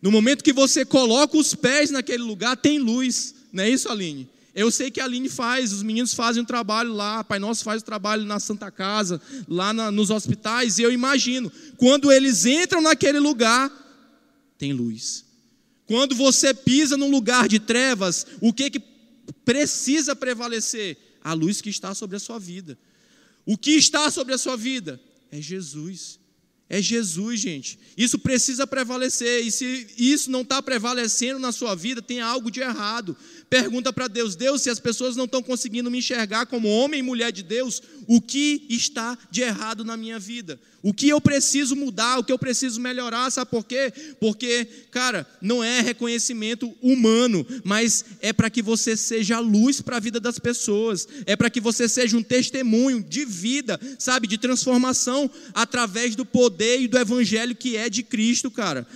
[0.00, 3.34] No momento que você coloca os pés naquele lugar, tem luz.
[3.52, 4.28] Não é isso, Aline?
[4.54, 7.80] Eu sei que a Aline faz, os meninos fazem um trabalho lá, Pai Nosso faz
[7.80, 12.82] o trabalho na Santa Casa, lá na, nos hospitais, e eu imagino, quando eles entram
[12.82, 13.72] naquele lugar,
[14.58, 15.24] tem luz.
[15.86, 18.78] Quando você pisa num lugar de trevas, o que, que
[19.44, 20.96] precisa prevalecer?
[21.22, 22.76] A luz que está sobre a sua vida.
[23.46, 25.00] O que está sobre a sua vida?
[25.30, 26.20] É Jesus.
[26.68, 27.78] É Jesus, gente.
[27.98, 29.46] Isso precisa prevalecer.
[29.46, 33.14] E se isso não está prevalecendo na sua vida, tem algo de errado.
[33.50, 37.02] Pergunta para Deus: Deus, se as pessoas não estão conseguindo me enxergar como homem e
[37.02, 40.58] mulher de Deus, o que está de errado na minha vida?
[40.82, 43.92] O que eu preciso mudar, o que eu preciso melhorar, sabe por quê?
[44.18, 50.00] Porque, cara, não é reconhecimento humano, mas é para que você seja luz para a
[50.00, 55.30] vida das pessoas, é para que você seja um testemunho de vida, sabe, de transformação
[55.54, 58.86] através do poder e do evangelho que é de Cristo, cara.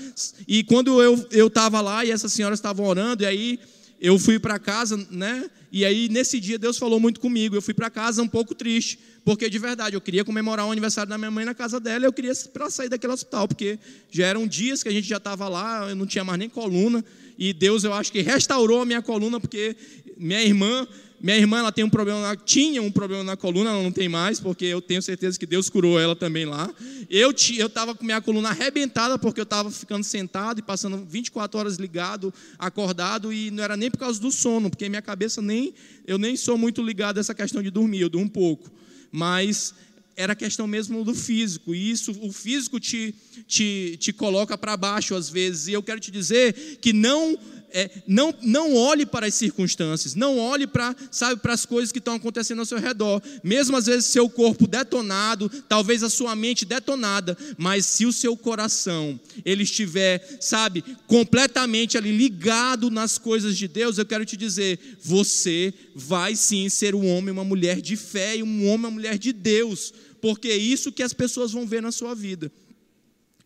[0.48, 3.60] E quando eu estava lá e essas senhoras estavam orando, e aí
[4.00, 5.48] eu fui para casa, né?
[5.72, 7.54] E aí nesse dia Deus falou muito comigo.
[7.54, 11.08] Eu fui para casa um pouco triste, porque de verdade eu queria comemorar o aniversário
[11.08, 12.04] da minha mãe na casa dela.
[12.04, 13.78] Eu queria para sair daquele hospital, porque
[14.10, 17.04] já eram dias que a gente já estava lá, eu não tinha mais nem coluna.
[17.38, 19.76] E Deus, eu acho que restaurou a minha coluna, porque
[20.16, 20.86] minha irmã
[21.20, 24.38] minha irmã ela tem um problema, tinha um problema na coluna, ela não tem mais,
[24.38, 26.72] porque eu tenho certeza que Deus curou ela também lá.
[27.08, 31.58] Eu eu estava com minha coluna arrebentada porque eu estava ficando sentado e passando 24
[31.58, 35.74] horas ligado, acordado e não era nem por causa do sono, porque minha cabeça nem
[36.06, 38.70] eu nem sou muito ligado a essa questão de dormir, eu durmo um pouco,
[39.10, 39.74] mas
[40.16, 43.14] era questão mesmo do físico, e isso, o físico te,
[43.46, 47.38] te, te coloca para baixo às vezes, e eu quero te dizer que não
[47.76, 51.98] é, não, não olhe para as circunstâncias, não olhe para, sabe, para as coisas que
[51.98, 53.22] estão acontecendo ao seu redor.
[53.44, 58.34] Mesmo às vezes seu corpo detonado, talvez a sua mente detonada, mas se o seu
[58.34, 64.78] coração ele estiver, sabe, completamente ali ligado nas coisas de Deus, eu quero te dizer,
[65.02, 69.18] você vai sim ser um homem, uma mulher de fé e um homem, uma mulher
[69.18, 72.50] de Deus, porque é isso que as pessoas vão ver na sua vida.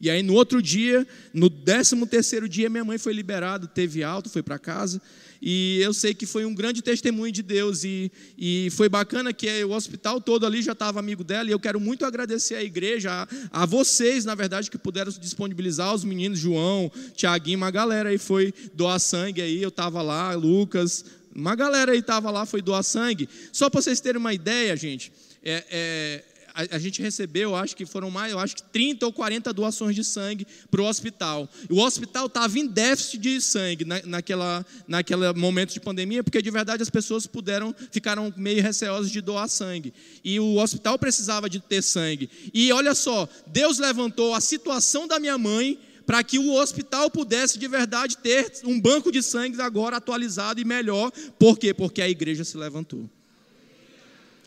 [0.01, 4.31] E aí no outro dia, no décimo terceiro dia, minha mãe foi liberada, teve alta,
[4.31, 5.01] foi para casa.
[5.43, 7.85] E eu sei que foi um grande testemunho de Deus.
[7.85, 11.49] E, e foi bacana que o hospital todo ali já estava amigo dela.
[11.49, 15.95] E eu quero muito agradecer à igreja, a, a, vocês, na verdade, que puderam disponibilizar
[15.95, 19.63] os meninos, João, Tiaguinho, uma galera aí foi doar sangue aí.
[19.63, 23.29] Eu estava lá, Lucas, uma galera aí estava lá, foi doar sangue.
[23.53, 25.13] Só para vocês terem uma ideia, gente.
[25.43, 29.13] É, é, a, a, gente recebeu, acho que foram mais, eu acho que 30 ou
[29.13, 31.49] 40 doações de sangue para o hospital.
[31.69, 36.51] O hospital estava em déficit de sangue na, naquela, naquele momento de pandemia, porque de
[36.51, 39.93] verdade as pessoas puderam, ficaram meio receosas de doar sangue.
[40.25, 42.31] E o hospital precisava de ter sangue.
[42.53, 47.59] E olha só, Deus levantou a situação da minha mãe para que o hospital pudesse
[47.59, 51.13] de verdade ter um banco de sangue agora atualizado e melhor.
[51.39, 51.73] Por quê?
[51.73, 53.09] Porque a igreja se levantou.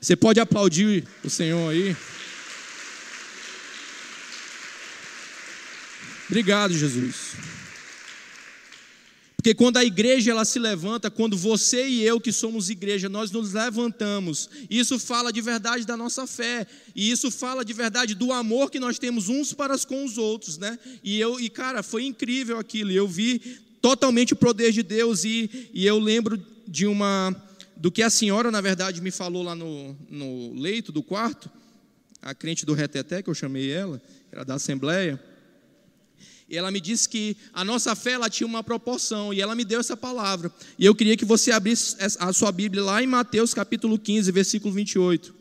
[0.03, 1.95] Você pode aplaudir o Senhor aí?
[6.27, 7.35] Obrigado, Jesus.
[9.37, 13.31] Porque quando a igreja ela se levanta, quando você e eu que somos igreja, nós
[13.31, 14.49] nos levantamos.
[14.69, 18.81] Isso fala de verdade da nossa fé, e isso fala de verdade do amor que
[18.81, 20.77] nós temos uns para com os outros, né?
[21.01, 22.91] E eu e cara, foi incrível aquilo.
[22.91, 23.39] Eu vi
[23.81, 26.37] totalmente o poder de Deus e, e eu lembro
[26.67, 27.33] de uma
[27.83, 31.51] do que a senhora, na verdade, me falou lá no, no leito do quarto,
[32.21, 35.21] a crente do reteté, que eu chamei ela, era da Assembleia,
[36.47, 39.65] e ela me disse que a nossa fé ela tinha uma proporção, e ela me
[39.65, 40.49] deu essa palavra.
[40.79, 44.73] E eu queria que você abrisse a sua Bíblia lá em Mateus capítulo 15, versículo
[44.73, 45.35] 28.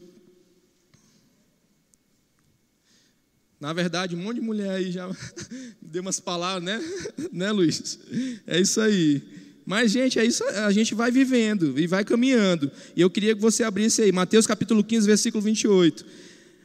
[3.60, 5.08] Na verdade, um monte de mulher aí já
[5.80, 6.80] deu umas palavras, né?
[7.32, 8.00] né, Luiz?
[8.48, 9.41] É isso aí.
[9.64, 12.70] Mas, gente, é isso, a gente vai vivendo e vai caminhando.
[12.96, 16.04] E eu queria que você abrisse aí, Mateus capítulo 15, versículo 28.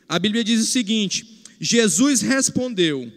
[0.10, 3.12] A Bíblia diz o seguinte: Jesus respondeu: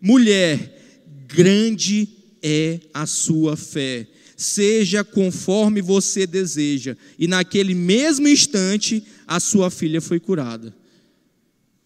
[0.00, 2.08] Mulher, grande
[2.42, 6.96] é a sua fé, seja conforme você deseja.
[7.18, 10.74] E naquele mesmo instante, a sua filha foi curada.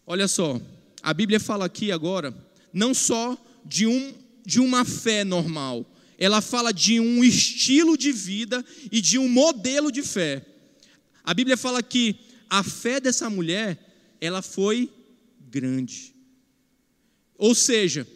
[0.07, 0.61] Olha só,
[1.03, 2.35] a Bíblia fala aqui agora,
[2.73, 4.13] não só de, um,
[4.45, 5.87] de uma fé normal,
[6.21, 10.45] ela fala de um estilo de vida e de um modelo de fé.
[11.25, 12.15] A Bíblia fala que
[12.49, 13.79] a fé dessa mulher,
[14.21, 14.93] ela foi
[15.41, 16.15] grande.
[17.39, 18.07] Ou seja,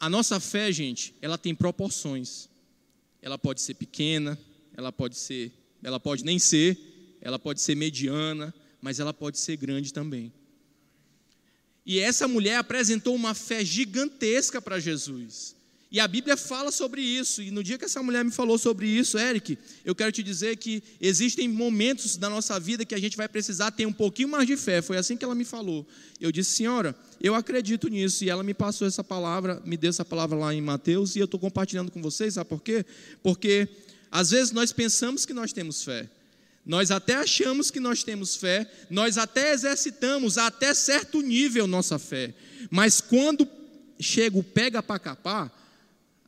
[0.00, 2.48] a nossa fé, gente, ela tem proporções.
[3.20, 4.38] Ela pode ser pequena,
[4.74, 6.78] ela pode ser, ela pode nem ser,
[7.20, 10.32] ela pode ser mediana, mas ela pode ser grande também.
[11.84, 15.54] E essa mulher apresentou uma fé gigantesca para Jesus.
[15.94, 17.40] E a Bíblia fala sobre isso.
[17.40, 20.56] E no dia que essa mulher me falou sobre isso, Eric, eu quero te dizer
[20.56, 24.44] que existem momentos da nossa vida que a gente vai precisar ter um pouquinho mais
[24.44, 24.82] de fé.
[24.82, 25.86] Foi assim que ela me falou.
[26.20, 28.24] Eu disse, senhora, eu acredito nisso.
[28.24, 31.26] E ela me passou essa palavra, me deu essa palavra lá em Mateus, e eu
[31.26, 32.84] estou compartilhando com vocês, sabe por quê?
[33.22, 33.68] Porque
[34.10, 36.10] às vezes nós pensamos que nós temos fé.
[36.66, 42.34] Nós até achamos que nós temos fé, nós até exercitamos até certo nível nossa fé,
[42.68, 43.46] mas quando
[44.00, 45.63] chega o pega para capar,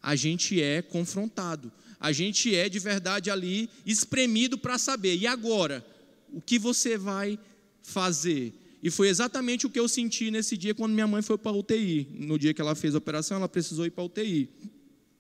[0.07, 5.17] a gente é confrontado, a gente é de verdade ali espremido para saber.
[5.17, 5.85] E agora,
[6.33, 7.37] o que você vai
[7.83, 8.55] fazer?
[8.81, 11.57] E foi exatamente o que eu senti nesse dia quando minha mãe foi para a
[11.57, 12.07] UTI.
[12.21, 14.49] No dia que ela fez a operação, ela precisou ir para a UTI.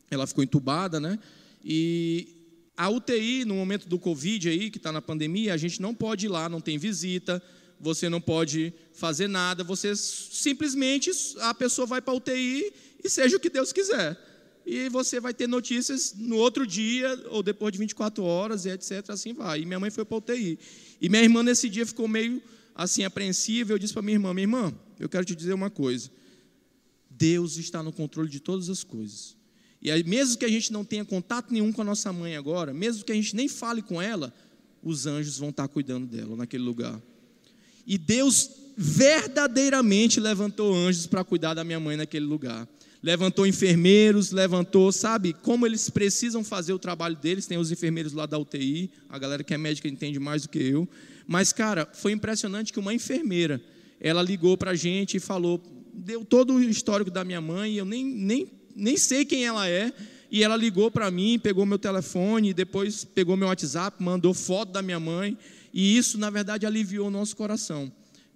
[0.08, 1.18] Ela ficou entubada, né?
[1.64, 2.28] E
[2.76, 6.26] a UTI, no momento do Covid aí, que está na pandemia, a gente não pode
[6.26, 7.42] ir lá, não tem visita,
[7.80, 12.72] você não pode fazer nada, você simplesmente, a pessoa vai para a UTI
[13.02, 14.35] e seja o que Deus quiser
[14.66, 19.10] e você vai ter notícias no outro dia ou depois de 24 horas e etc.
[19.10, 19.60] Assim vai.
[19.60, 20.58] E minha mãe foi para UTI.
[21.00, 22.42] E minha irmã nesse dia ficou meio
[22.74, 23.72] assim apreensiva.
[23.72, 26.10] Eu disse para minha irmã: Minha irmã, eu quero te dizer uma coisa.
[27.08, 29.36] Deus está no controle de todas as coisas.
[29.80, 32.74] E aí, mesmo que a gente não tenha contato nenhum com a nossa mãe agora,
[32.74, 34.34] mesmo que a gente nem fale com ela,
[34.82, 37.00] os anjos vão estar cuidando dela naquele lugar.
[37.86, 42.68] E Deus verdadeiramente levantou anjos para cuidar da minha mãe naquele lugar
[43.06, 47.46] levantou enfermeiros, levantou, sabe, como eles precisam fazer o trabalho deles.
[47.46, 50.58] Tem os enfermeiros lá da UTI, a galera que é médica entende mais do que
[50.58, 50.88] eu.
[51.24, 53.62] Mas, cara, foi impressionante que uma enfermeira,
[54.00, 55.62] ela ligou para a gente e falou,
[55.94, 59.92] deu todo o histórico da minha mãe, eu nem, nem, nem sei quem ela é,
[60.28, 64.82] e ela ligou para mim, pegou meu telefone, depois pegou meu WhatsApp, mandou foto da
[64.82, 65.38] minha mãe,
[65.72, 67.92] e isso, na verdade, aliviou o nosso coração,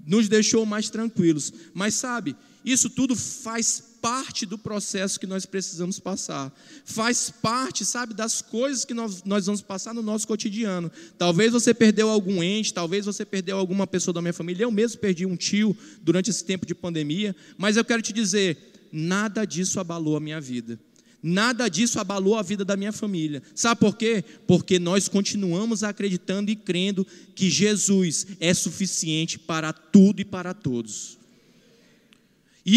[0.06, 1.52] nos deixou mais tranquilos.
[1.74, 6.52] Mas, sabe, isso tudo faz parte do processo que nós precisamos passar.
[6.84, 10.90] Faz parte, sabe, das coisas que nós, nós vamos passar no nosso cotidiano.
[11.18, 14.64] Talvez você perdeu algum ente, talvez você perdeu alguma pessoa da minha família.
[14.64, 17.34] Eu mesmo perdi um tio durante esse tempo de pandemia.
[17.56, 20.78] Mas eu quero te dizer, nada disso abalou a minha vida.
[21.22, 23.42] Nada disso abalou a vida da minha família.
[23.54, 24.24] Sabe por quê?
[24.46, 31.19] Porque nós continuamos acreditando e crendo que Jesus é suficiente para tudo e para todos.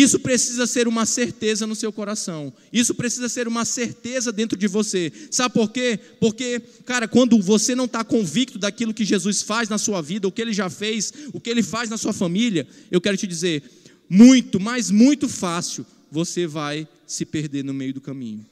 [0.01, 2.51] Isso precisa ser uma certeza no seu coração.
[2.71, 5.13] Isso precisa ser uma certeza dentro de você.
[5.29, 5.99] Sabe por quê?
[6.19, 10.31] Porque, cara, quando você não está convicto daquilo que Jesus faz na sua vida, o
[10.31, 13.61] que ele já fez, o que ele faz na sua família, eu quero te dizer,
[14.09, 18.43] muito, mas muito fácil, você vai se perder no meio do caminho.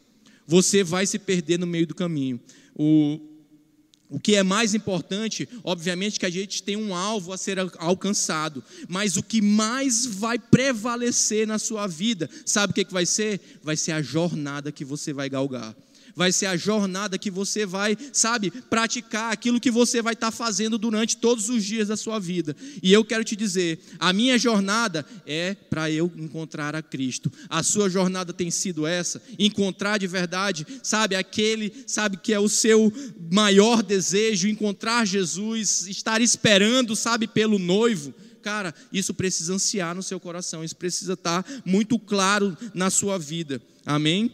[0.45, 2.39] Você vai se perder no meio do caminho.
[2.75, 3.19] O,
[4.12, 8.62] o que é mais importante, obviamente, que a gente tem um alvo a ser alcançado,
[8.89, 13.39] mas o que mais vai prevalecer na sua vida, sabe o que, que vai ser?
[13.64, 15.74] Vai ser a jornada que você vai galgar
[16.16, 20.78] vai ser a jornada que você vai, sabe, praticar aquilo que você vai estar fazendo
[20.78, 22.55] durante todos os dias da sua vida.
[22.82, 27.32] E eu quero te dizer, a minha jornada é para eu encontrar a Cristo.
[27.49, 32.49] A sua jornada tem sido essa, encontrar de verdade, sabe, aquele, sabe que é o
[32.49, 32.91] seu
[33.32, 40.20] maior desejo, encontrar Jesus, estar esperando, sabe, pelo noivo cara, isso precisa ansiar no seu
[40.20, 43.62] coração, isso precisa estar muito claro na sua vida.
[43.86, 44.34] Amém?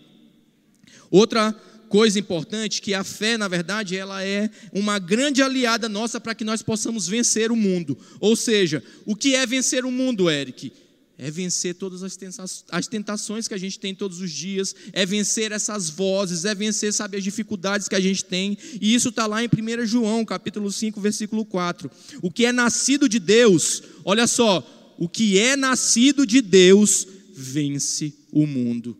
[1.09, 1.55] Outra
[1.87, 6.43] coisa importante que a fé, na verdade, ela é uma grande aliada nossa para que
[6.43, 7.97] nós possamos vencer o mundo.
[8.19, 10.71] Ou seja, o que é vencer o mundo, Eric?
[11.19, 15.89] É vencer todas as tentações que a gente tem todos os dias, é vencer essas
[15.89, 18.55] vozes, é vencer, sabe, as dificuldades que a gente tem.
[18.79, 21.89] E isso está lá em 1 João, capítulo 5, versículo 4.
[22.21, 28.13] O que é nascido de Deus, olha só, o que é nascido de Deus vence
[28.31, 28.95] o mundo.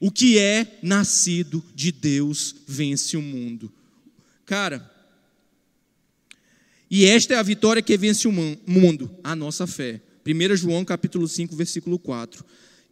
[0.00, 3.72] O que é nascido de Deus vence o mundo.
[4.44, 4.90] Cara,
[6.90, 10.00] e esta é a vitória que vence o mundo, a nossa fé.
[10.26, 12.44] 1 João capítulo 5, versículo 4.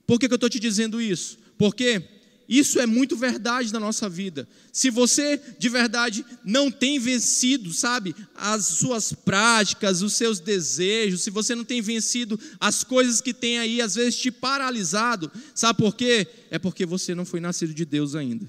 [0.07, 1.39] Por que, que eu estou te dizendo isso?
[1.57, 2.03] Porque
[2.49, 4.49] isso é muito verdade na nossa vida.
[4.73, 11.31] Se você de verdade não tem vencido, sabe, as suas práticas, os seus desejos, se
[11.31, 15.95] você não tem vencido as coisas que tem aí, às vezes te paralisado, sabe por
[15.95, 16.27] quê?
[16.51, 18.47] É porque você não foi nascido de Deus ainda.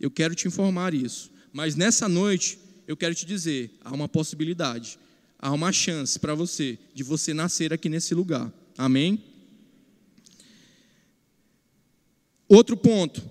[0.00, 1.30] Eu quero te informar isso.
[1.52, 4.98] Mas nessa noite, eu quero te dizer: há uma possibilidade,
[5.38, 8.52] há uma chance para você de você nascer aqui nesse lugar.
[8.76, 9.31] Amém?
[12.52, 13.22] Outro ponto,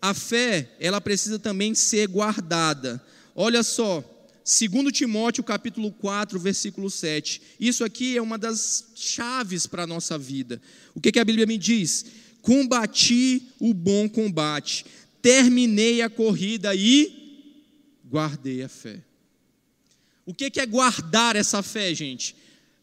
[0.00, 3.04] a fé, ela precisa também ser guardada.
[3.34, 3.98] Olha só,
[4.44, 7.42] 2 Timóteo capítulo 4, versículo 7.
[7.58, 10.62] Isso aqui é uma das chaves para a nossa vida.
[10.94, 12.06] O que, que a Bíblia me diz?
[12.42, 14.86] Combati o bom combate,
[15.20, 17.50] terminei a corrida e
[18.08, 19.02] guardei a fé.
[20.24, 22.36] O que, que é guardar essa fé, gente?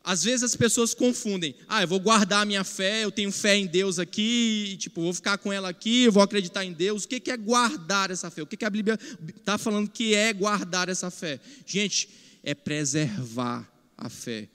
[0.08, 1.54] Às vezes as pessoas confundem.
[1.68, 5.02] Ah, eu vou guardar a minha fé, eu tenho fé em Deus aqui, e, tipo,
[5.02, 7.04] vou ficar com ela aqui, eu vou acreditar em Deus.
[7.04, 8.42] O que é guardar essa fé?
[8.42, 8.98] O que a Bíblia
[9.38, 11.42] está falando que é guardar essa fé?
[11.66, 12.08] Gente,
[12.42, 14.48] é preservar a fé.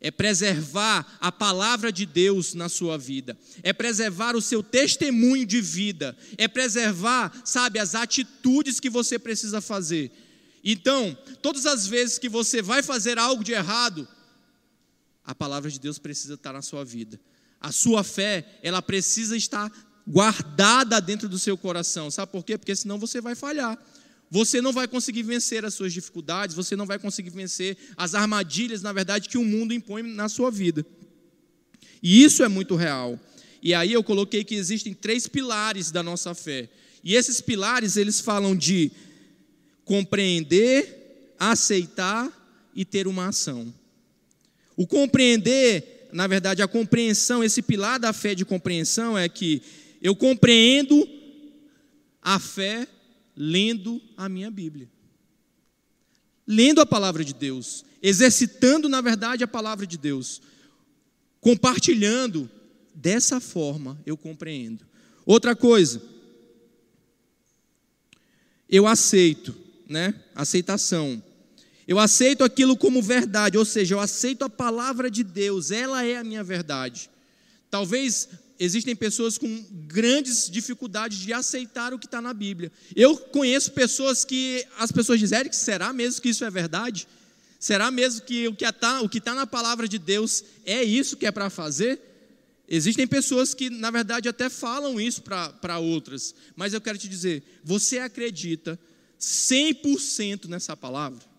[0.00, 3.38] É preservar a palavra de Deus na sua vida.
[3.62, 6.16] É preservar o seu testemunho de vida.
[6.36, 10.10] É preservar, sabe, as atitudes que você precisa fazer.
[10.64, 14.08] Então, todas as vezes que você vai fazer algo de errado,
[15.26, 17.20] a palavra de Deus precisa estar na sua vida.
[17.60, 19.72] A sua fé, ela precisa estar
[20.06, 22.10] guardada dentro do seu coração.
[22.10, 22.56] Sabe por quê?
[22.56, 23.76] Porque senão você vai falhar.
[24.30, 28.82] Você não vai conseguir vencer as suas dificuldades, você não vai conseguir vencer as armadilhas,
[28.82, 30.86] na verdade, que o mundo impõe na sua vida.
[32.02, 33.18] E isso é muito real.
[33.62, 36.68] E aí eu coloquei que existem três pilares da nossa fé.
[37.02, 38.90] E esses pilares, eles falam de
[39.84, 42.30] compreender, aceitar
[42.74, 43.72] e ter uma ação.
[44.76, 49.62] O compreender, na verdade, a compreensão, esse pilar da fé de compreensão é que
[50.02, 51.08] eu compreendo
[52.20, 52.86] a fé
[53.34, 54.88] lendo a minha Bíblia.
[56.46, 60.40] Lendo a palavra de Deus, exercitando, na verdade, a palavra de Deus,
[61.40, 62.50] compartilhando,
[62.94, 64.86] dessa forma eu compreendo.
[65.24, 66.00] Outra coisa,
[68.68, 69.54] eu aceito,
[69.88, 70.14] né?
[70.34, 71.22] Aceitação.
[71.86, 76.16] Eu aceito aquilo como verdade, ou seja, eu aceito a palavra de Deus, ela é
[76.16, 77.08] a minha verdade.
[77.70, 78.28] Talvez
[78.58, 82.72] existem pessoas com grandes dificuldades de aceitar o que está na Bíblia.
[82.94, 87.06] Eu conheço pessoas que as pessoas dizem, Eric, será mesmo que isso é verdade?
[87.60, 91.30] Será mesmo que o que está tá na palavra de Deus é isso que é
[91.30, 92.00] para fazer?
[92.68, 97.42] Existem pessoas que, na verdade, até falam isso para outras, mas eu quero te dizer:
[97.62, 98.78] você acredita
[99.20, 101.35] 100% nessa palavra?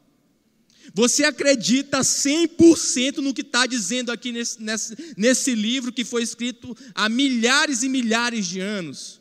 [0.93, 6.75] Você acredita 100% no que está dizendo aqui nesse, nesse, nesse livro que foi escrito
[6.95, 9.19] há milhares e milhares de anos?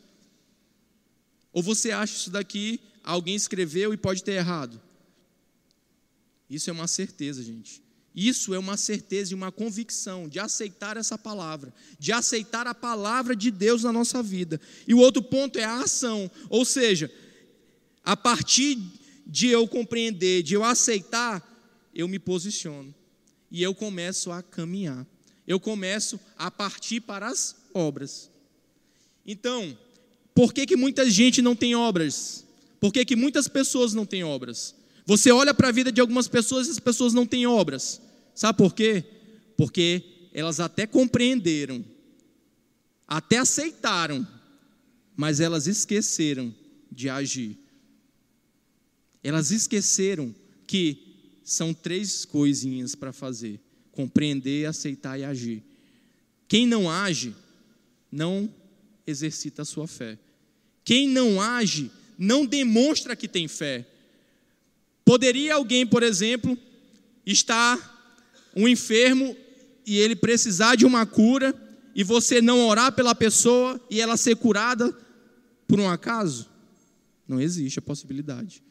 [1.52, 4.80] Ou você acha isso daqui, alguém escreveu e pode ter errado?
[6.48, 7.82] Isso é uma certeza, gente.
[8.14, 13.36] Isso é uma certeza e uma convicção de aceitar essa palavra, de aceitar a palavra
[13.36, 14.58] de Deus na nossa vida.
[14.88, 17.12] E o outro ponto é a ação, ou seja,
[18.02, 18.78] a partir
[19.26, 21.55] de eu compreender, de eu aceitar,
[21.96, 22.94] eu me posiciono
[23.50, 25.06] e eu começo a caminhar.
[25.46, 28.30] Eu começo a partir para as obras.
[29.26, 29.76] Então,
[30.34, 32.44] por que, que muita gente não tem obras?
[32.78, 34.74] Por que, que muitas pessoas não têm obras?
[35.06, 38.00] Você olha para a vida de algumas pessoas e as pessoas não têm obras.
[38.34, 39.02] Sabe por quê?
[39.56, 41.82] Porque elas até compreenderam,
[43.08, 44.26] até aceitaram,
[45.16, 46.54] mas elas esqueceram
[46.92, 47.56] de agir.
[49.22, 50.34] Elas esqueceram
[50.66, 51.05] que
[51.46, 53.60] são três coisinhas para fazer:
[53.92, 55.62] compreender, aceitar e agir.
[56.48, 57.34] Quem não age,
[58.10, 58.52] não
[59.06, 60.18] exercita a sua fé.
[60.84, 63.86] Quem não age, não demonstra que tem fé.
[65.04, 66.58] Poderia alguém, por exemplo,
[67.24, 67.94] estar
[68.54, 69.36] um enfermo
[69.86, 71.54] e ele precisar de uma cura
[71.94, 74.92] e você não orar pela pessoa e ela ser curada
[75.68, 76.50] por um acaso?
[77.28, 78.62] Não existe a possibilidade.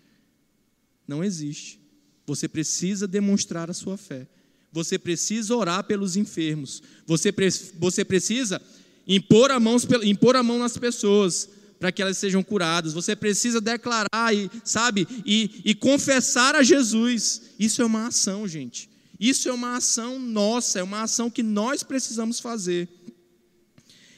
[1.07, 1.84] Não existe.
[2.25, 4.27] Você precisa demonstrar a sua fé.
[4.71, 6.81] Você precisa orar pelos enfermos.
[7.05, 7.33] Você,
[7.77, 8.61] você precisa
[9.07, 11.49] impor a, mão, impor a mão nas pessoas
[11.79, 12.93] para que elas sejam curadas.
[12.93, 17.53] Você precisa declarar e, sabe, e, e confessar a Jesus.
[17.59, 18.89] Isso é uma ação, gente.
[19.19, 22.89] Isso é uma ação nossa, é uma ação que nós precisamos fazer.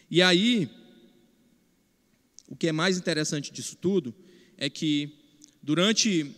[0.10, 0.70] E aí,
[2.48, 4.16] o que é mais interessante disso tudo
[4.58, 5.12] é que
[5.62, 6.34] durante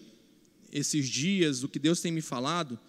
[0.72, 2.80] esses dias, o que Deus tem me falado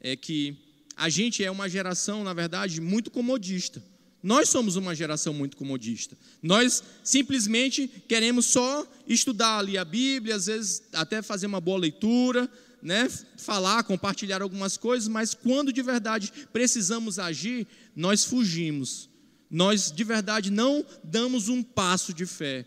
[0.00, 0.56] é que
[0.96, 3.82] a gente é uma geração, na verdade, muito comodista.
[4.22, 6.16] Nós somos uma geração muito comodista.
[6.42, 12.50] Nós simplesmente queremos só estudar ali a Bíblia, às vezes até fazer uma boa leitura,
[12.82, 19.08] né, falar, compartilhar algumas coisas, mas quando de verdade precisamos agir, nós fugimos.
[19.50, 22.66] Nós de verdade não damos um passo de fé.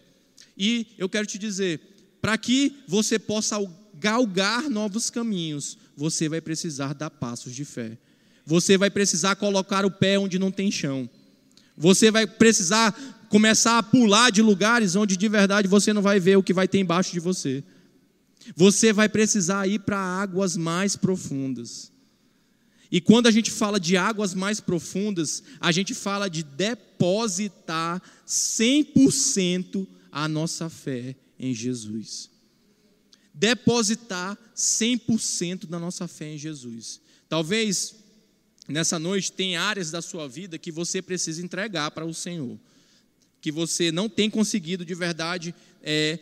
[0.57, 1.81] E eu quero te dizer,
[2.21, 3.57] para que você possa
[4.01, 7.97] galgar novos caminhos, você vai precisar dar passos de fé.
[8.43, 11.07] Você vai precisar colocar o pé onde não tem chão.
[11.77, 12.91] Você vai precisar
[13.29, 16.67] começar a pular de lugares onde de verdade você não vai ver o que vai
[16.67, 17.63] ter embaixo de você.
[18.55, 21.91] Você vai precisar ir para águas mais profundas.
[22.91, 29.87] E quando a gente fala de águas mais profundas, a gente fala de depositar 100%
[30.11, 32.31] a nossa fé em Jesus.
[33.33, 37.01] Depositar 100% da nossa fé em Jesus.
[37.29, 37.95] Talvez
[38.67, 42.59] nessa noite tenha áreas da sua vida que você precisa entregar para o Senhor,
[43.39, 46.19] que você não tem conseguido de verdade é,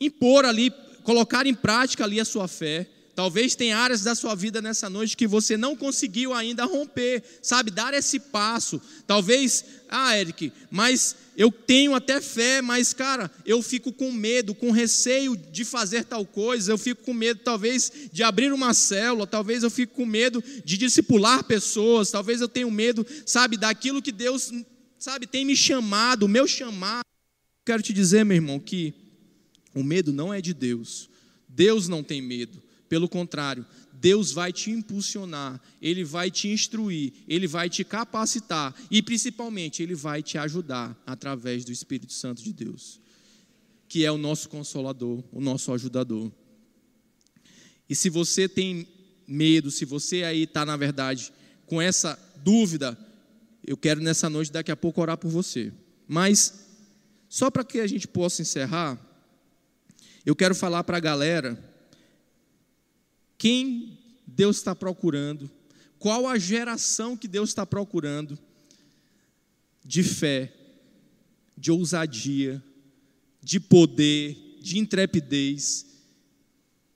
[0.00, 0.70] impor ali
[1.02, 2.86] colocar em prática ali a sua fé.
[3.18, 7.68] Talvez tenha áreas da sua vida nessa noite que você não conseguiu ainda romper, sabe,
[7.68, 8.80] dar esse passo.
[9.08, 14.70] Talvez, ah, Eric, mas eu tenho até fé, mas cara, eu fico com medo, com
[14.70, 19.64] receio de fazer tal coisa, eu fico com medo talvez de abrir uma célula, talvez
[19.64, 24.52] eu fico com medo de discipular pessoas, talvez eu tenha medo, sabe, daquilo que Deus,
[24.96, 27.02] sabe, tem me chamado, o meu chamado.
[27.66, 28.94] Quero te dizer, meu irmão, que
[29.74, 31.10] o medo não é de Deus.
[31.48, 32.67] Deus não tem medo.
[32.88, 39.02] Pelo contrário, Deus vai te impulsionar, Ele vai te instruir, Ele vai te capacitar e,
[39.02, 43.00] principalmente, Ele vai te ajudar através do Espírito Santo de Deus,
[43.88, 46.30] que é o nosso consolador, o nosso ajudador.
[47.88, 48.86] E se você tem
[49.26, 51.32] medo, se você aí está, na verdade,
[51.66, 52.96] com essa dúvida,
[53.66, 55.72] eu quero nessa noite, daqui a pouco, orar por você.
[56.06, 56.66] Mas,
[57.28, 58.98] só para que a gente possa encerrar,
[60.24, 61.62] eu quero falar para a galera
[63.38, 65.48] quem Deus está procurando,
[65.98, 68.38] qual a geração que Deus está procurando
[69.84, 70.52] de fé,
[71.56, 72.62] de ousadia,
[73.42, 75.86] de poder, de intrepidez,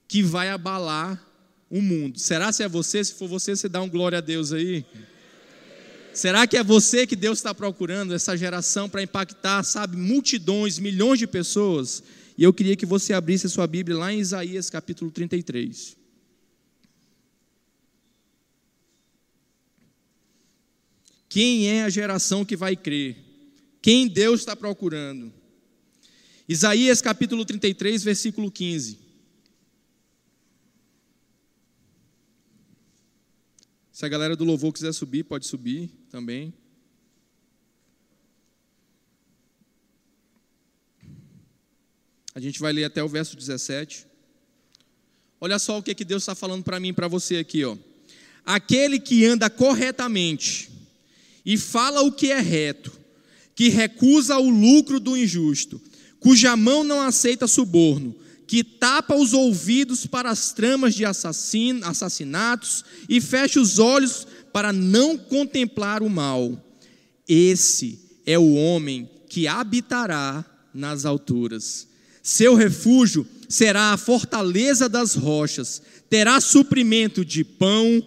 [0.06, 1.26] que vai abalar
[1.70, 2.18] o mundo.
[2.18, 3.02] Será se é você?
[3.02, 4.84] Se for você, você dá um glória a Deus aí.
[6.12, 11.18] Será que é você que Deus está procurando, essa geração, para impactar, sabe, multidões, milhões
[11.18, 12.02] de pessoas?
[12.36, 16.01] E eu queria que você abrisse a sua Bíblia lá em Isaías capítulo 33.
[21.32, 23.16] Quem é a geração que vai crer?
[23.80, 25.32] Quem Deus está procurando?
[26.46, 28.98] Isaías capítulo 33, versículo 15.
[33.90, 36.52] Se a galera do louvor quiser subir, pode subir também.
[42.34, 44.06] A gente vai ler até o verso 17.
[45.40, 47.74] Olha só o que, que Deus está falando para mim e para você aqui, ó.
[48.44, 50.71] Aquele que anda corretamente
[51.44, 52.92] e fala o que é reto,
[53.54, 55.80] que recusa o lucro do injusto,
[56.20, 58.14] cuja mão não aceita suborno,
[58.46, 65.16] que tapa os ouvidos para as tramas de assassinatos e fecha os olhos para não
[65.16, 66.62] contemplar o mal.
[67.26, 71.88] Esse é o homem que habitará nas alturas.
[72.22, 78.04] Seu refúgio será a fortaleza das rochas, terá suprimento de pão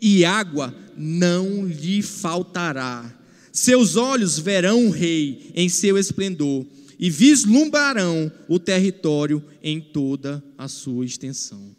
[0.00, 3.16] e água não lhe faltará.
[3.52, 6.66] Seus olhos verão o rei em seu esplendor
[6.98, 11.74] e vislumbrarão o território em toda a sua extensão.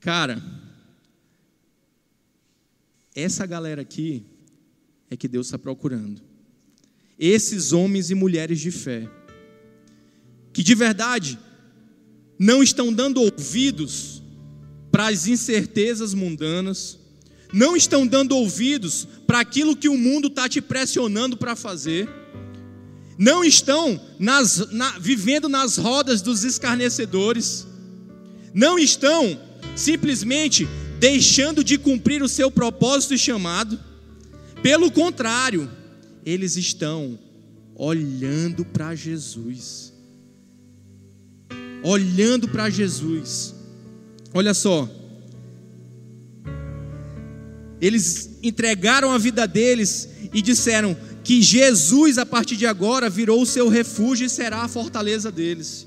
[0.00, 0.42] Cara,
[3.14, 4.24] essa galera aqui
[5.08, 6.20] é que Deus está procurando.
[7.18, 9.08] Esses homens e mulheres de fé
[10.52, 11.38] que de verdade
[12.38, 14.22] não estão dando ouvidos
[14.94, 16.96] para as incertezas mundanas,
[17.52, 22.08] não estão dando ouvidos para aquilo que o mundo está te pressionando para fazer,
[23.18, 27.66] não estão nas, na, vivendo nas rodas dos escarnecedores,
[28.54, 29.36] não estão
[29.74, 30.68] simplesmente
[31.00, 33.80] deixando de cumprir o seu propósito e chamado,
[34.62, 35.68] pelo contrário,
[36.24, 37.18] eles estão
[37.74, 39.92] olhando para Jesus
[41.84, 43.53] olhando para Jesus.
[44.34, 44.90] Olha só.
[47.80, 53.46] Eles entregaram a vida deles e disseram que Jesus, a partir de agora, virou o
[53.46, 55.86] seu refúgio e será a fortaleza deles.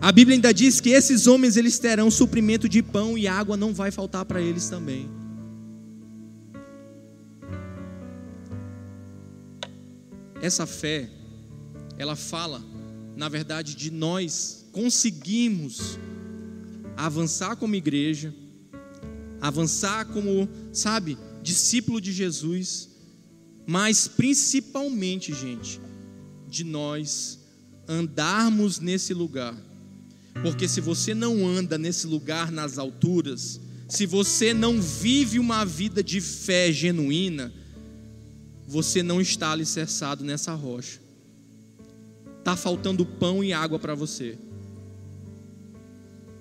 [0.00, 3.72] A Bíblia ainda diz que esses homens eles terão suprimento de pão e água não
[3.72, 5.08] vai faltar para eles também.
[10.40, 11.08] Essa fé,
[11.98, 12.62] ela fala
[13.18, 15.98] na verdade, de nós conseguimos
[16.96, 18.32] avançar como igreja,
[19.40, 22.88] avançar como, sabe, discípulo de Jesus,
[23.66, 25.80] mas principalmente, gente,
[26.48, 27.40] de nós
[27.88, 29.56] andarmos nesse lugar.
[30.44, 36.04] Porque se você não anda nesse lugar nas alturas, se você não vive uma vida
[36.04, 37.52] de fé genuína,
[38.64, 41.08] você não está alicerçado nessa rocha
[42.48, 44.38] está faltando pão e água para você.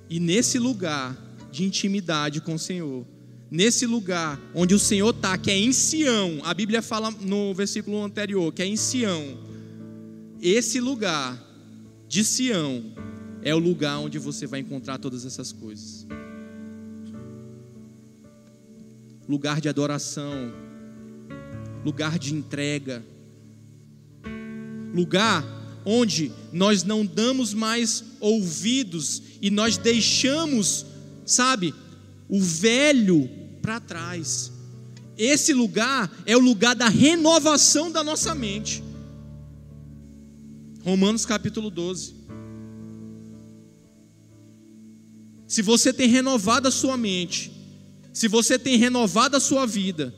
[0.09, 1.15] E nesse lugar
[1.51, 3.05] de intimidade com o Senhor,
[3.49, 8.03] nesse lugar onde o Senhor está, que é em Sião, a Bíblia fala no versículo
[8.03, 9.37] anterior, que é em Sião,
[10.41, 11.43] esse lugar
[12.07, 12.83] de Sião
[13.41, 16.05] é o lugar onde você vai encontrar todas essas coisas.
[19.27, 20.53] Lugar de adoração,
[21.83, 23.03] lugar de entrega,
[24.93, 25.56] lugar
[25.89, 30.85] onde nós não damos mais ouvidos e nós deixamos,
[31.25, 31.73] sabe,
[32.27, 33.29] o velho
[33.61, 34.51] para trás.
[35.17, 38.83] Esse lugar é o lugar da renovação da nossa mente.
[40.83, 42.15] Romanos capítulo 12.
[45.47, 47.49] Se você tem renovado a sua mente,
[48.11, 50.13] se você tem renovado a sua vida,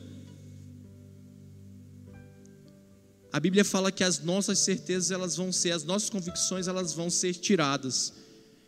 [3.32, 7.08] a Bíblia fala que as nossas certezas elas vão ser, as nossas convicções elas vão
[7.08, 8.12] ser tiradas.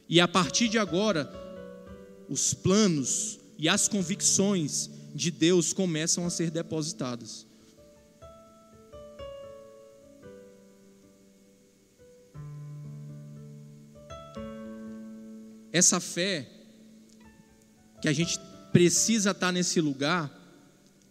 [0.09, 1.33] E a partir de agora,
[2.29, 7.47] os planos e as convicções de Deus começam a ser depositadas.
[15.73, 16.49] Essa fé
[18.01, 18.39] que a gente
[18.73, 20.31] precisa estar nesse lugar,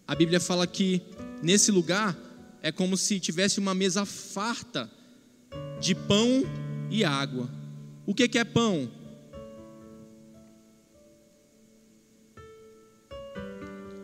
[0.07, 1.01] a Bíblia fala que
[1.41, 2.17] nesse lugar
[2.61, 4.89] é como se tivesse uma mesa farta
[5.79, 6.43] de pão
[6.89, 7.49] e água.
[8.05, 8.91] O que é pão?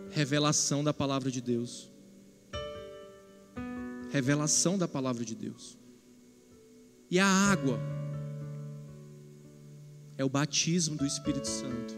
[0.10, 1.92] Revelação da palavra de Deus.
[4.10, 5.78] Revelação da palavra de Deus.
[7.12, 7.80] E a água
[10.18, 11.94] é o batismo do Espírito Santo.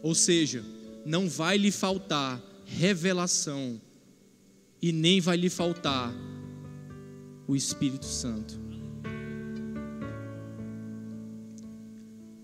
[0.00, 0.64] Ou seja,
[1.04, 3.80] não vai lhe faltar revelação
[4.84, 6.12] e nem vai lhe faltar
[7.48, 8.60] o Espírito Santo.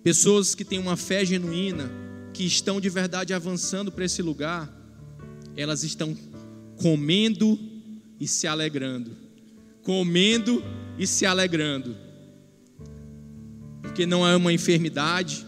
[0.03, 1.91] Pessoas que têm uma fé genuína,
[2.33, 4.75] que estão de verdade avançando para esse lugar,
[5.55, 6.17] elas estão
[6.77, 7.59] comendo
[8.19, 9.15] e se alegrando.
[9.83, 10.65] Comendo
[10.99, 11.95] e se alegrando.
[13.83, 15.47] Porque não é uma enfermidade,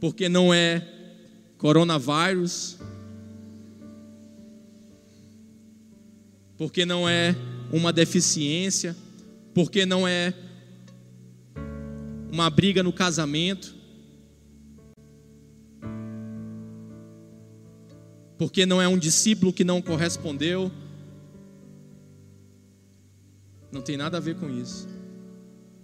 [0.00, 0.84] porque não é
[1.56, 2.75] coronavírus,
[6.56, 7.34] porque não é
[7.72, 8.96] uma deficiência,
[9.54, 10.32] porque não é
[12.30, 13.74] uma briga no casamento,
[18.38, 20.70] porque não é um discípulo que não correspondeu.
[23.72, 24.88] Não tem nada a ver com isso.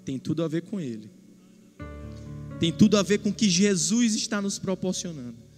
[0.04, 1.10] Tem tudo a ver com Ele.
[2.58, 5.51] Tem tudo a ver com o que Jesus está nos proporcionando.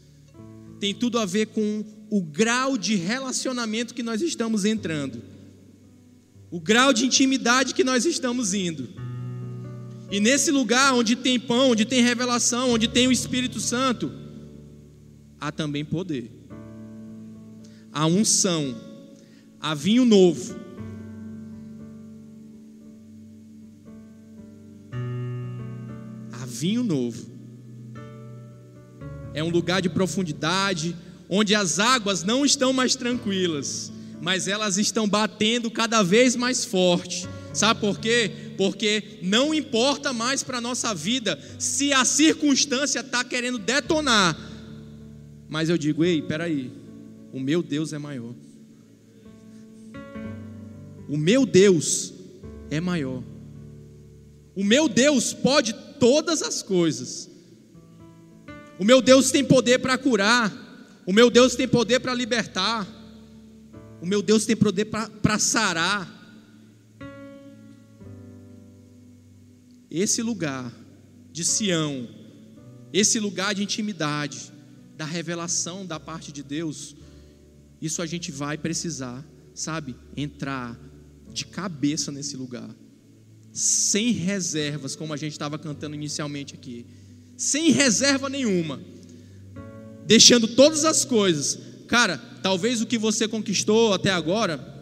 [0.84, 5.22] Tem tudo a ver com o grau de relacionamento que nós estamos entrando.
[6.50, 8.90] O grau de intimidade que nós estamos indo.
[10.10, 14.12] E nesse lugar onde tem pão, onde tem revelação, onde tem o Espírito Santo,
[15.40, 16.30] há também poder.
[17.90, 18.76] Há unção,
[19.58, 20.54] há vinho novo,
[26.54, 27.33] vinho novo.
[29.34, 30.96] É um lugar de profundidade,
[31.28, 37.28] onde as águas não estão mais tranquilas, mas elas estão batendo cada vez mais forte.
[37.52, 38.30] Sabe por quê?
[38.56, 44.36] Porque não importa mais para a nossa vida se a circunstância está querendo detonar.
[45.48, 46.72] Mas eu digo, ei, peraí,
[47.32, 48.34] o meu Deus é maior.
[51.08, 52.12] O meu Deus
[52.70, 53.22] é maior.
[54.54, 57.30] O meu Deus pode todas as coisas.
[58.78, 60.52] O meu Deus tem poder para curar.
[61.06, 62.86] O meu Deus tem poder para libertar.
[64.00, 66.12] O meu Deus tem poder para sarar.
[69.90, 70.72] Esse lugar
[71.30, 72.08] de Sião,
[72.92, 74.52] esse lugar de intimidade,
[74.96, 76.96] da revelação da parte de Deus,
[77.80, 80.78] isso a gente vai precisar, sabe, entrar
[81.32, 82.68] de cabeça nesse lugar
[83.54, 86.84] sem reservas, como a gente estava cantando inicialmente aqui,
[87.36, 88.80] sem reserva nenhuma,
[90.06, 91.58] deixando todas as coisas.
[91.88, 94.72] Cara, talvez o que você conquistou até agora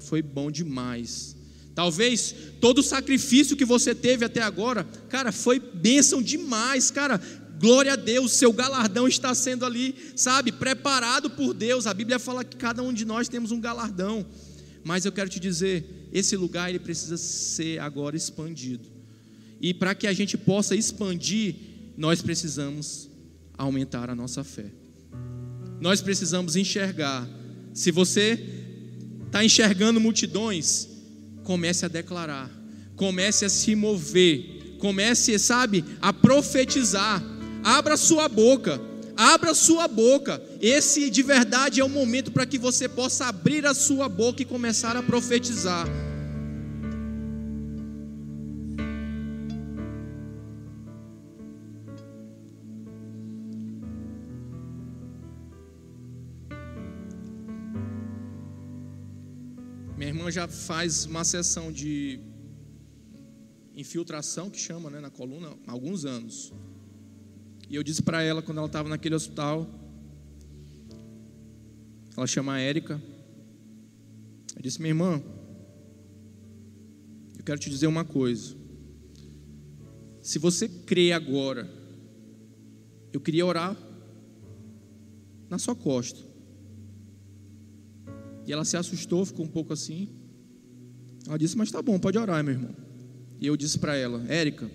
[0.00, 1.36] foi bom demais.
[1.74, 7.20] Talvez todo o sacrifício que você teve até agora, cara, foi bênção demais, cara.
[7.60, 11.86] Glória a Deus, seu galardão está sendo ali, sabe, preparado por Deus.
[11.86, 14.26] A Bíblia fala que cada um de nós temos um galardão.
[14.82, 18.88] Mas eu quero te dizer, esse lugar ele precisa ser agora expandido.
[19.60, 21.54] E para que a gente possa expandir,
[22.00, 23.10] nós precisamos
[23.58, 24.64] aumentar a nossa fé.
[25.78, 27.28] Nós precisamos enxergar.
[27.74, 28.42] Se você
[29.26, 30.88] está enxergando multidões,
[31.44, 32.50] comece a declarar,
[32.96, 37.22] comece a se mover, comece, sabe, a profetizar.
[37.62, 38.80] Abra sua boca.
[39.14, 40.42] Abra sua boca.
[40.58, 44.46] Esse de verdade é o momento para que você possa abrir a sua boca e
[44.46, 45.86] começar a profetizar.
[60.30, 62.20] Já faz uma sessão de
[63.74, 66.52] infiltração, que chama, né, na coluna, há alguns anos.
[67.68, 69.68] E eu disse para ela, quando ela estava naquele hospital,
[72.16, 73.02] ela chama a Érica.
[74.54, 75.20] Eu disse, minha irmã,
[77.36, 78.54] eu quero te dizer uma coisa.
[80.22, 81.68] Se você crê agora,
[83.12, 83.76] eu queria orar
[85.48, 86.20] na sua costa.
[88.46, 90.19] E ela se assustou, ficou um pouco assim.
[91.26, 92.74] Ela disse, mas tá bom, pode orar, meu irmão.
[93.40, 94.70] E eu disse para ela, Érica,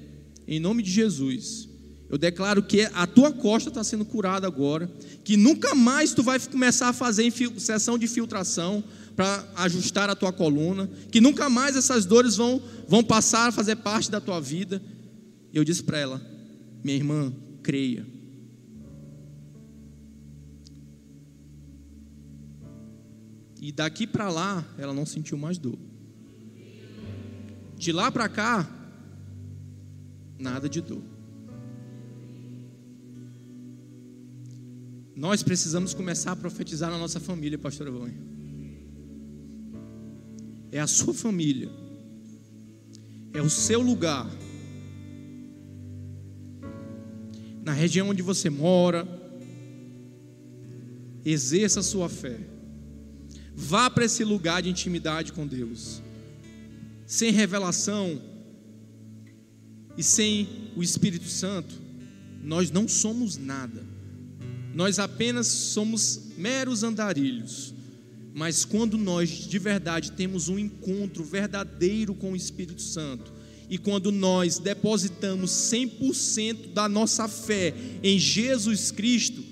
[0.47, 1.67] em nome de Jesus,
[2.09, 4.87] eu declaro que a tua costa está sendo curada agora,
[5.23, 8.83] que nunca mais tu vai começar a fazer sessão de filtração
[9.15, 13.77] para ajustar a tua coluna, que nunca mais essas dores vão, vão passar a fazer
[13.77, 14.81] parte da tua vida.
[15.53, 16.21] Eu disse para ela,
[16.83, 17.33] minha irmã,
[17.63, 18.05] creia.
[23.59, 25.79] E daqui para lá, ela não sentiu mais dor.
[27.77, 28.67] De lá para cá,
[30.39, 31.15] nada de dor.
[35.15, 38.17] Nós precisamos começar a profetizar na nossa família, pastor Avonha.
[40.71, 41.69] É a sua família.
[43.33, 44.29] É o seu lugar.
[47.63, 49.07] Na região onde você mora.
[51.23, 52.37] Exerça a sua fé.
[53.55, 56.01] Vá para esse lugar de intimidade com Deus.
[57.05, 58.21] Sem revelação
[59.97, 61.75] e sem o Espírito Santo,
[62.43, 63.83] nós não somos nada.
[64.73, 67.73] Nós apenas somos meros andarilhos.
[68.33, 73.31] Mas quando nós de verdade temos um encontro verdadeiro com o Espírito Santo,
[73.69, 79.43] E quando nós depositamos 100% da nossa fé em Jesus Cristo,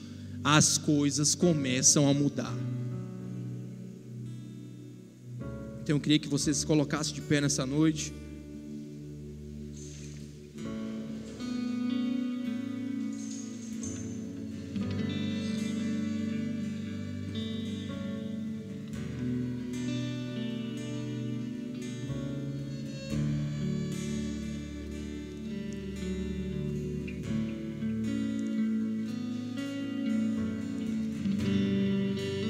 [0.44, 2.56] as coisas começam a mudar.
[5.84, 8.14] Então eu queria que você se colocasse de pé nessa noite.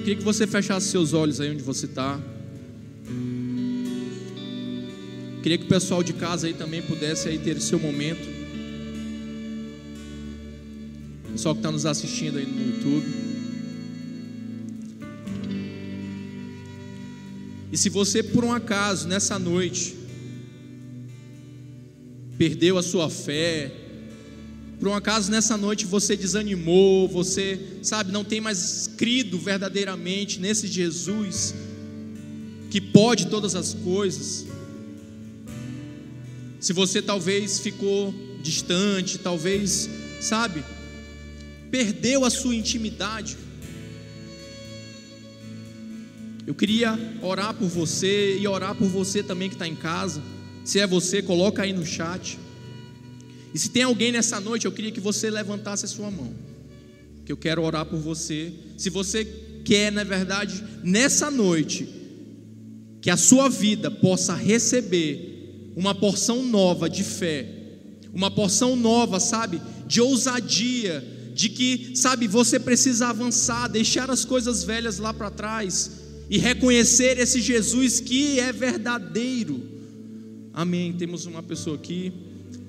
[0.03, 2.32] Queria que você fechasse seus olhos aí onde você está.
[5.43, 8.25] Queria que o pessoal de casa aí também pudesse aí ter seu momento.
[11.27, 13.05] O pessoal que está nos assistindo aí no YouTube.
[17.73, 19.97] E se você por um acaso nessa noite
[22.37, 23.69] perdeu a sua fé,
[24.79, 30.67] por um acaso nessa noite você desanimou, você, sabe, não tem mais crido verdadeiramente nesse
[30.67, 31.53] Jesus
[32.69, 34.53] que pode todas as coisas.
[36.63, 39.89] Se você talvez ficou distante, talvez,
[40.21, 40.63] sabe,
[41.69, 43.35] perdeu a sua intimidade.
[46.47, 50.23] Eu queria orar por você e orar por você também que está em casa.
[50.63, 52.39] Se é você, coloca aí no chat.
[53.53, 56.33] E se tem alguém nessa noite, eu queria que você levantasse a sua mão.
[57.25, 58.53] Que eu quero orar por você.
[58.77, 59.25] Se você
[59.65, 61.89] quer, na verdade, nessa noite,
[63.01, 65.32] que a sua vida possa receber
[65.75, 67.47] uma porção nova de fé,
[68.13, 71.03] uma porção nova, sabe, de ousadia,
[71.33, 77.19] de que, sabe, você precisa avançar, deixar as coisas velhas lá para trás e reconhecer
[77.19, 79.61] esse Jesus que é verdadeiro.
[80.53, 80.93] Amém.
[80.93, 82.13] Temos uma pessoa aqui.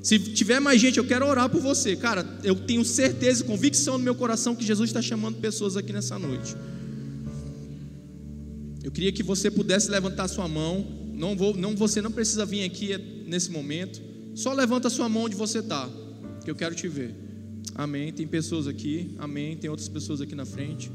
[0.02, 1.96] Se tiver mais gente, eu quero orar por você.
[1.96, 5.92] Cara, eu tenho certeza e convicção no meu coração que Jesus está chamando pessoas aqui
[5.92, 6.54] nessa noite.
[8.82, 11.03] Eu queria que você pudesse levantar sua mão.
[11.14, 12.96] Não vou, não, você não precisa vir aqui
[13.26, 14.00] nesse momento.
[14.34, 15.88] Só levanta sua mão onde você está,
[16.44, 17.14] que eu quero te ver.
[17.74, 18.12] Amém.
[18.12, 19.14] Tem pessoas aqui.
[19.18, 19.56] Amém.
[19.56, 20.90] Tem outras pessoas aqui na frente.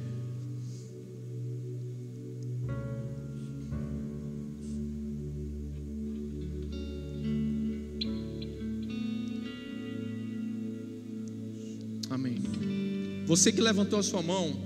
[13.29, 14.59] Você que levantou a sua mão,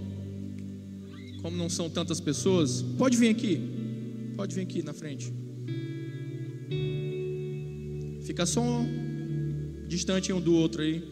[1.42, 3.60] como não são tantas pessoas, pode vir aqui.
[4.38, 5.34] Pode vir aqui na frente.
[8.24, 8.64] Fica só
[9.88, 11.04] distante um do outro aí,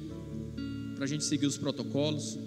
[0.96, 2.38] para a gente seguir os protocolos.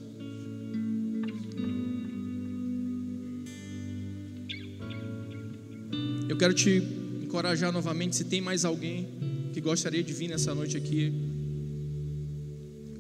[6.29, 6.83] Eu quero te
[7.23, 8.17] encorajar novamente.
[8.17, 9.09] Se tem mais alguém
[9.53, 11.13] que gostaria de vir nessa noite aqui,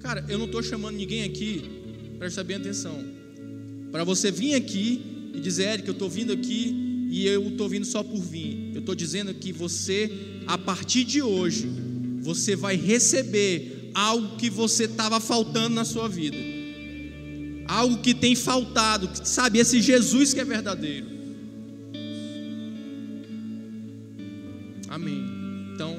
[0.00, 1.82] cara, eu não estou chamando ninguém aqui
[2.24, 3.04] presta bem atenção.
[3.92, 7.84] Para você vir aqui e dizer, Eric, eu estou vindo aqui e eu estou vindo
[7.84, 8.70] só por vir.
[8.72, 10.10] Eu estou dizendo que você,
[10.46, 11.68] a partir de hoje,
[12.20, 16.36] você vai receber algo que você estava faltando na sua vida.
[17.66, 19.58] Algo que tem faltado, sabe?
[19.58, 21.06] Esse Jesus que é verdadeiro.
[24.88, 25.24] Amém.
[25.74, 25.96] Então,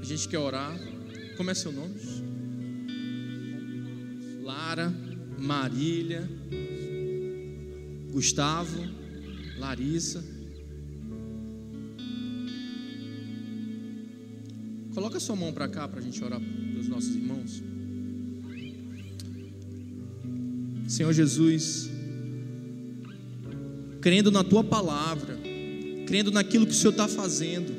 [0.00, 0.78] a gente quer orar.
[1.36, 1.94] Como é seu nome?
[4.42, 4.92] Lara.
[5.44, 6.26] Marília,
[8.10, 8.80] Gustavo,
[9.58, 10.24] Larissa.
[14.94, 17.62] Coloca sua mão para cá para a gente orar pelos nossos irmãos.
[20.86, 21.90] Senhor Jesus,
[24.00, 25.36] crendo na tua palavra,
[26.06, 27.72] crendo naquilo que o Senhor está fazendo,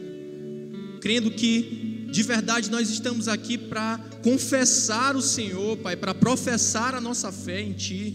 [0.99, 6.99] crendo que de verdade nós estamos aqui para confessar o Senhor, Pai, para professar a
[6.99, 8.13] nossa fé em Ti.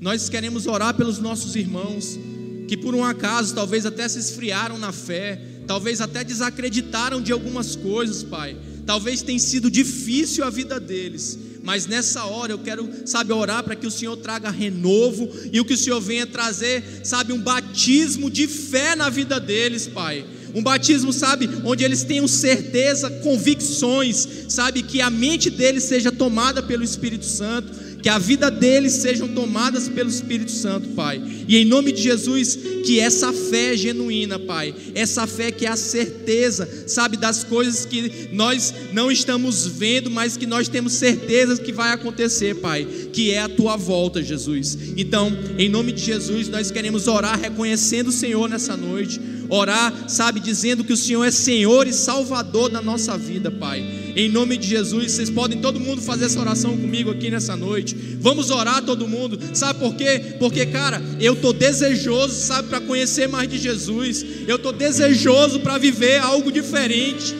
[0.00, 2.18] Nós queremos orar pelos nossos irmãos
[2.66, 7.76] que por um acaso talvez até se esfriaram na fé, talvez até desacreditaram de algumas
[7.76, 8.56] coisas, Pai.
[8.86, 13.76] Talvez tenha sido difícil a vida deles, mas nessa hora eu quero, sabe, orar para
[13.76, 18.30] que o Senhor traga renovo e o que o Senhor venha trazer, sabe, um batismo
[18.30, 24.82] de fé na vida deles, Pai um batismo, sabe, onde eles tenham certeza, convicções, sabe,
[24.82, 27.70] que a mente deles seja tomada pelo Espírito Santo,
[28.02, 31.20] que a vida deles sejam tomadas pelo Espírito Santo, Pai.
[31.48, 35.76] E em nome de Jesus, que essa fé genuína, Pai, essa fé que é a
[35.76, 41.72] certeza, sabe, das coisas que nós não estamos vendo, mas que nós temos certeza que
[41.72, 44.78] vai acontecer, Pai, que é a tua volta, Jesus.
[44.96, 50.40] Então, em nome de Jesus, nós queremos orar reconhecendo o Senhor nessa noite orar, sabe,
[50.40, 53.82] dizendo que o Senhor é Senhor e Salvador da nossa vida, Pai.
[54.18, 57.94] Em nome de Jesus, vocês podem todo mundo fazer essa oração comigo aqui nessa noite.
[58.20, 59.38] Vamos orar todo mundo.
[59.54, 60.34] Sabe por quê?
[60.40, 64.26] Porque, cara, eu tô desejoso, sabe, para conhecer mais de Jesus.
[64.48, 67.32] Eu tô desejoso para viver algo diferente.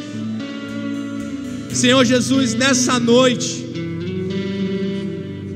[1.75, 3.67] Senhor Jesus, nessa noite,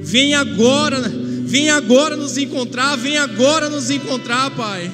[0.03, 1.01] vem agora,
[1.45, 4.91] vem agora nos encontrar, vem agora nos encontrar, Pai.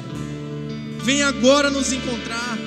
[1.02, 2.57] Vem agora nos encontrar.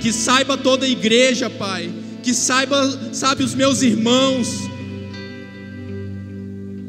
[0.00, 1.90] Que saiba toda a igreja, Pai.
[2.22, 4.48] Que saiba, sabe, os meus irmãos.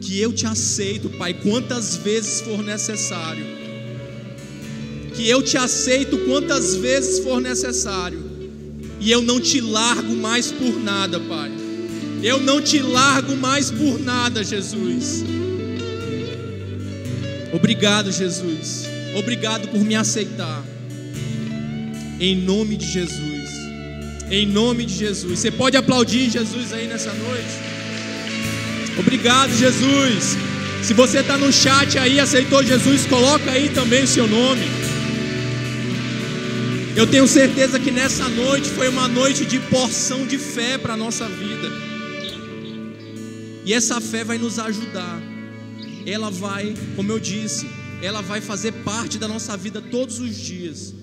[0.01, 3.45] Que eu te aceito, Pai, quantas vezes for necessário.
[5.13, 8.29] Que eu te aceito quantas vezes for necessário.
[8.99, 11.51] E eu não te largo mais por nada, Pai.
[12.21, 15.23] Eu não te largo mais por nada, Jesus.
[17.53, 18.85] Obrigado, Jesus.
[19.15, 20.63] Obrigado por me aceitar.
[22.19, 23.49] Em nome de Jesus.
[24.29, 25.39] Em nome de Jesus.
[25.39, 27.69] Você pode aplaudir Jesus aí nessa noite?
[28.99, 30.37] Obrigado, Jesus.
[30.83, 34.61] Se você está no chat aí, aceitou Jesus, coloca aí também o seu nome.
[36.95, 40.97] Eu tenho certeza que nessa noite foi uma noite de porção de fé para a
[40.97, 41.71] nossa vida.
[43.65, 45.21] E essa fé vai nos ajudar.
[46.05, 47.69] Ela vai, como eu disse,
[48.01, 50.93] ela vai fazer parte da nossa vida todos os dias.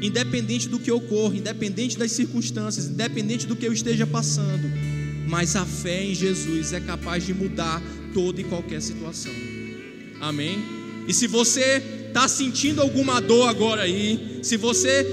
[0.00, 4.70] Independente do que ocorra, independente das circunstâncias, independente do que eu esteja passando,
[5.28, 7.82] mas a fé em Jesus é capaz de mudar
[8.14, 9.32] toda e qualquer situação.
[10.20, 10.58] Amém?
[11.06, 15.04] E se você está sentindo alguma dor agora aí, se você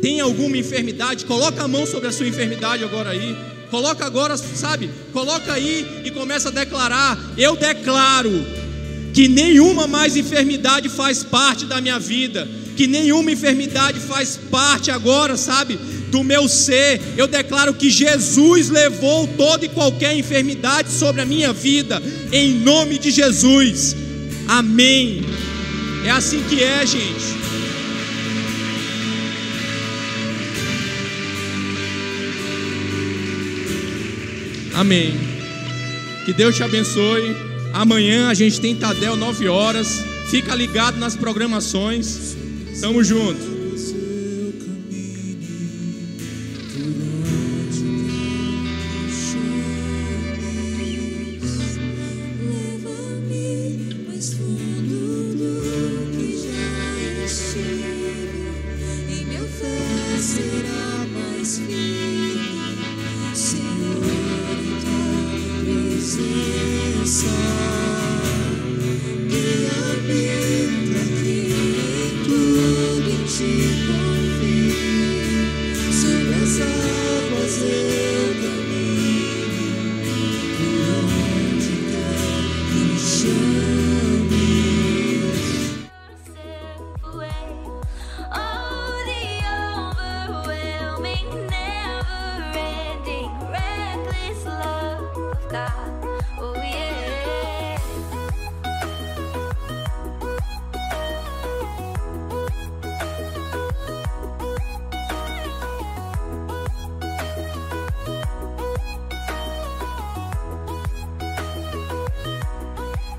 [0.00, 3.36] tem alguma enfermidade, coloca a mão sobre a sua enfermidade agora aí.
[3.70, 4.90] Coloca agora, sabe?
[5.12, 8.30] Coloca aí e começa a declarar: Eu declaro
[9.14, 15.36] que nenhuma mais enfermidade faz parte da minha vida, que nenhuma enfermidade faz parte agora,
[15.36, 15.78] sabe,
[16.10, 17.00] do meu ser.
[17.16, 22.02] Eu declaro que Jesus levou toda e qualquer enfermidade sobre a minha vida,
[22.32, 23.96] em nome de Jesus.
[24.48, 25.24] Amém.
[26.04, 27.40] É assim que é, gente.
[34.74, 35.14] Amém.
[36.24, 37.36] Que Deus te abençoe.
[37.72, 40.02] Amanhã a gente tem Tadel 9 horas.
[40.30, 42.39] Fica ligado nas programações.
[42.78, 43.59] Tamo junto.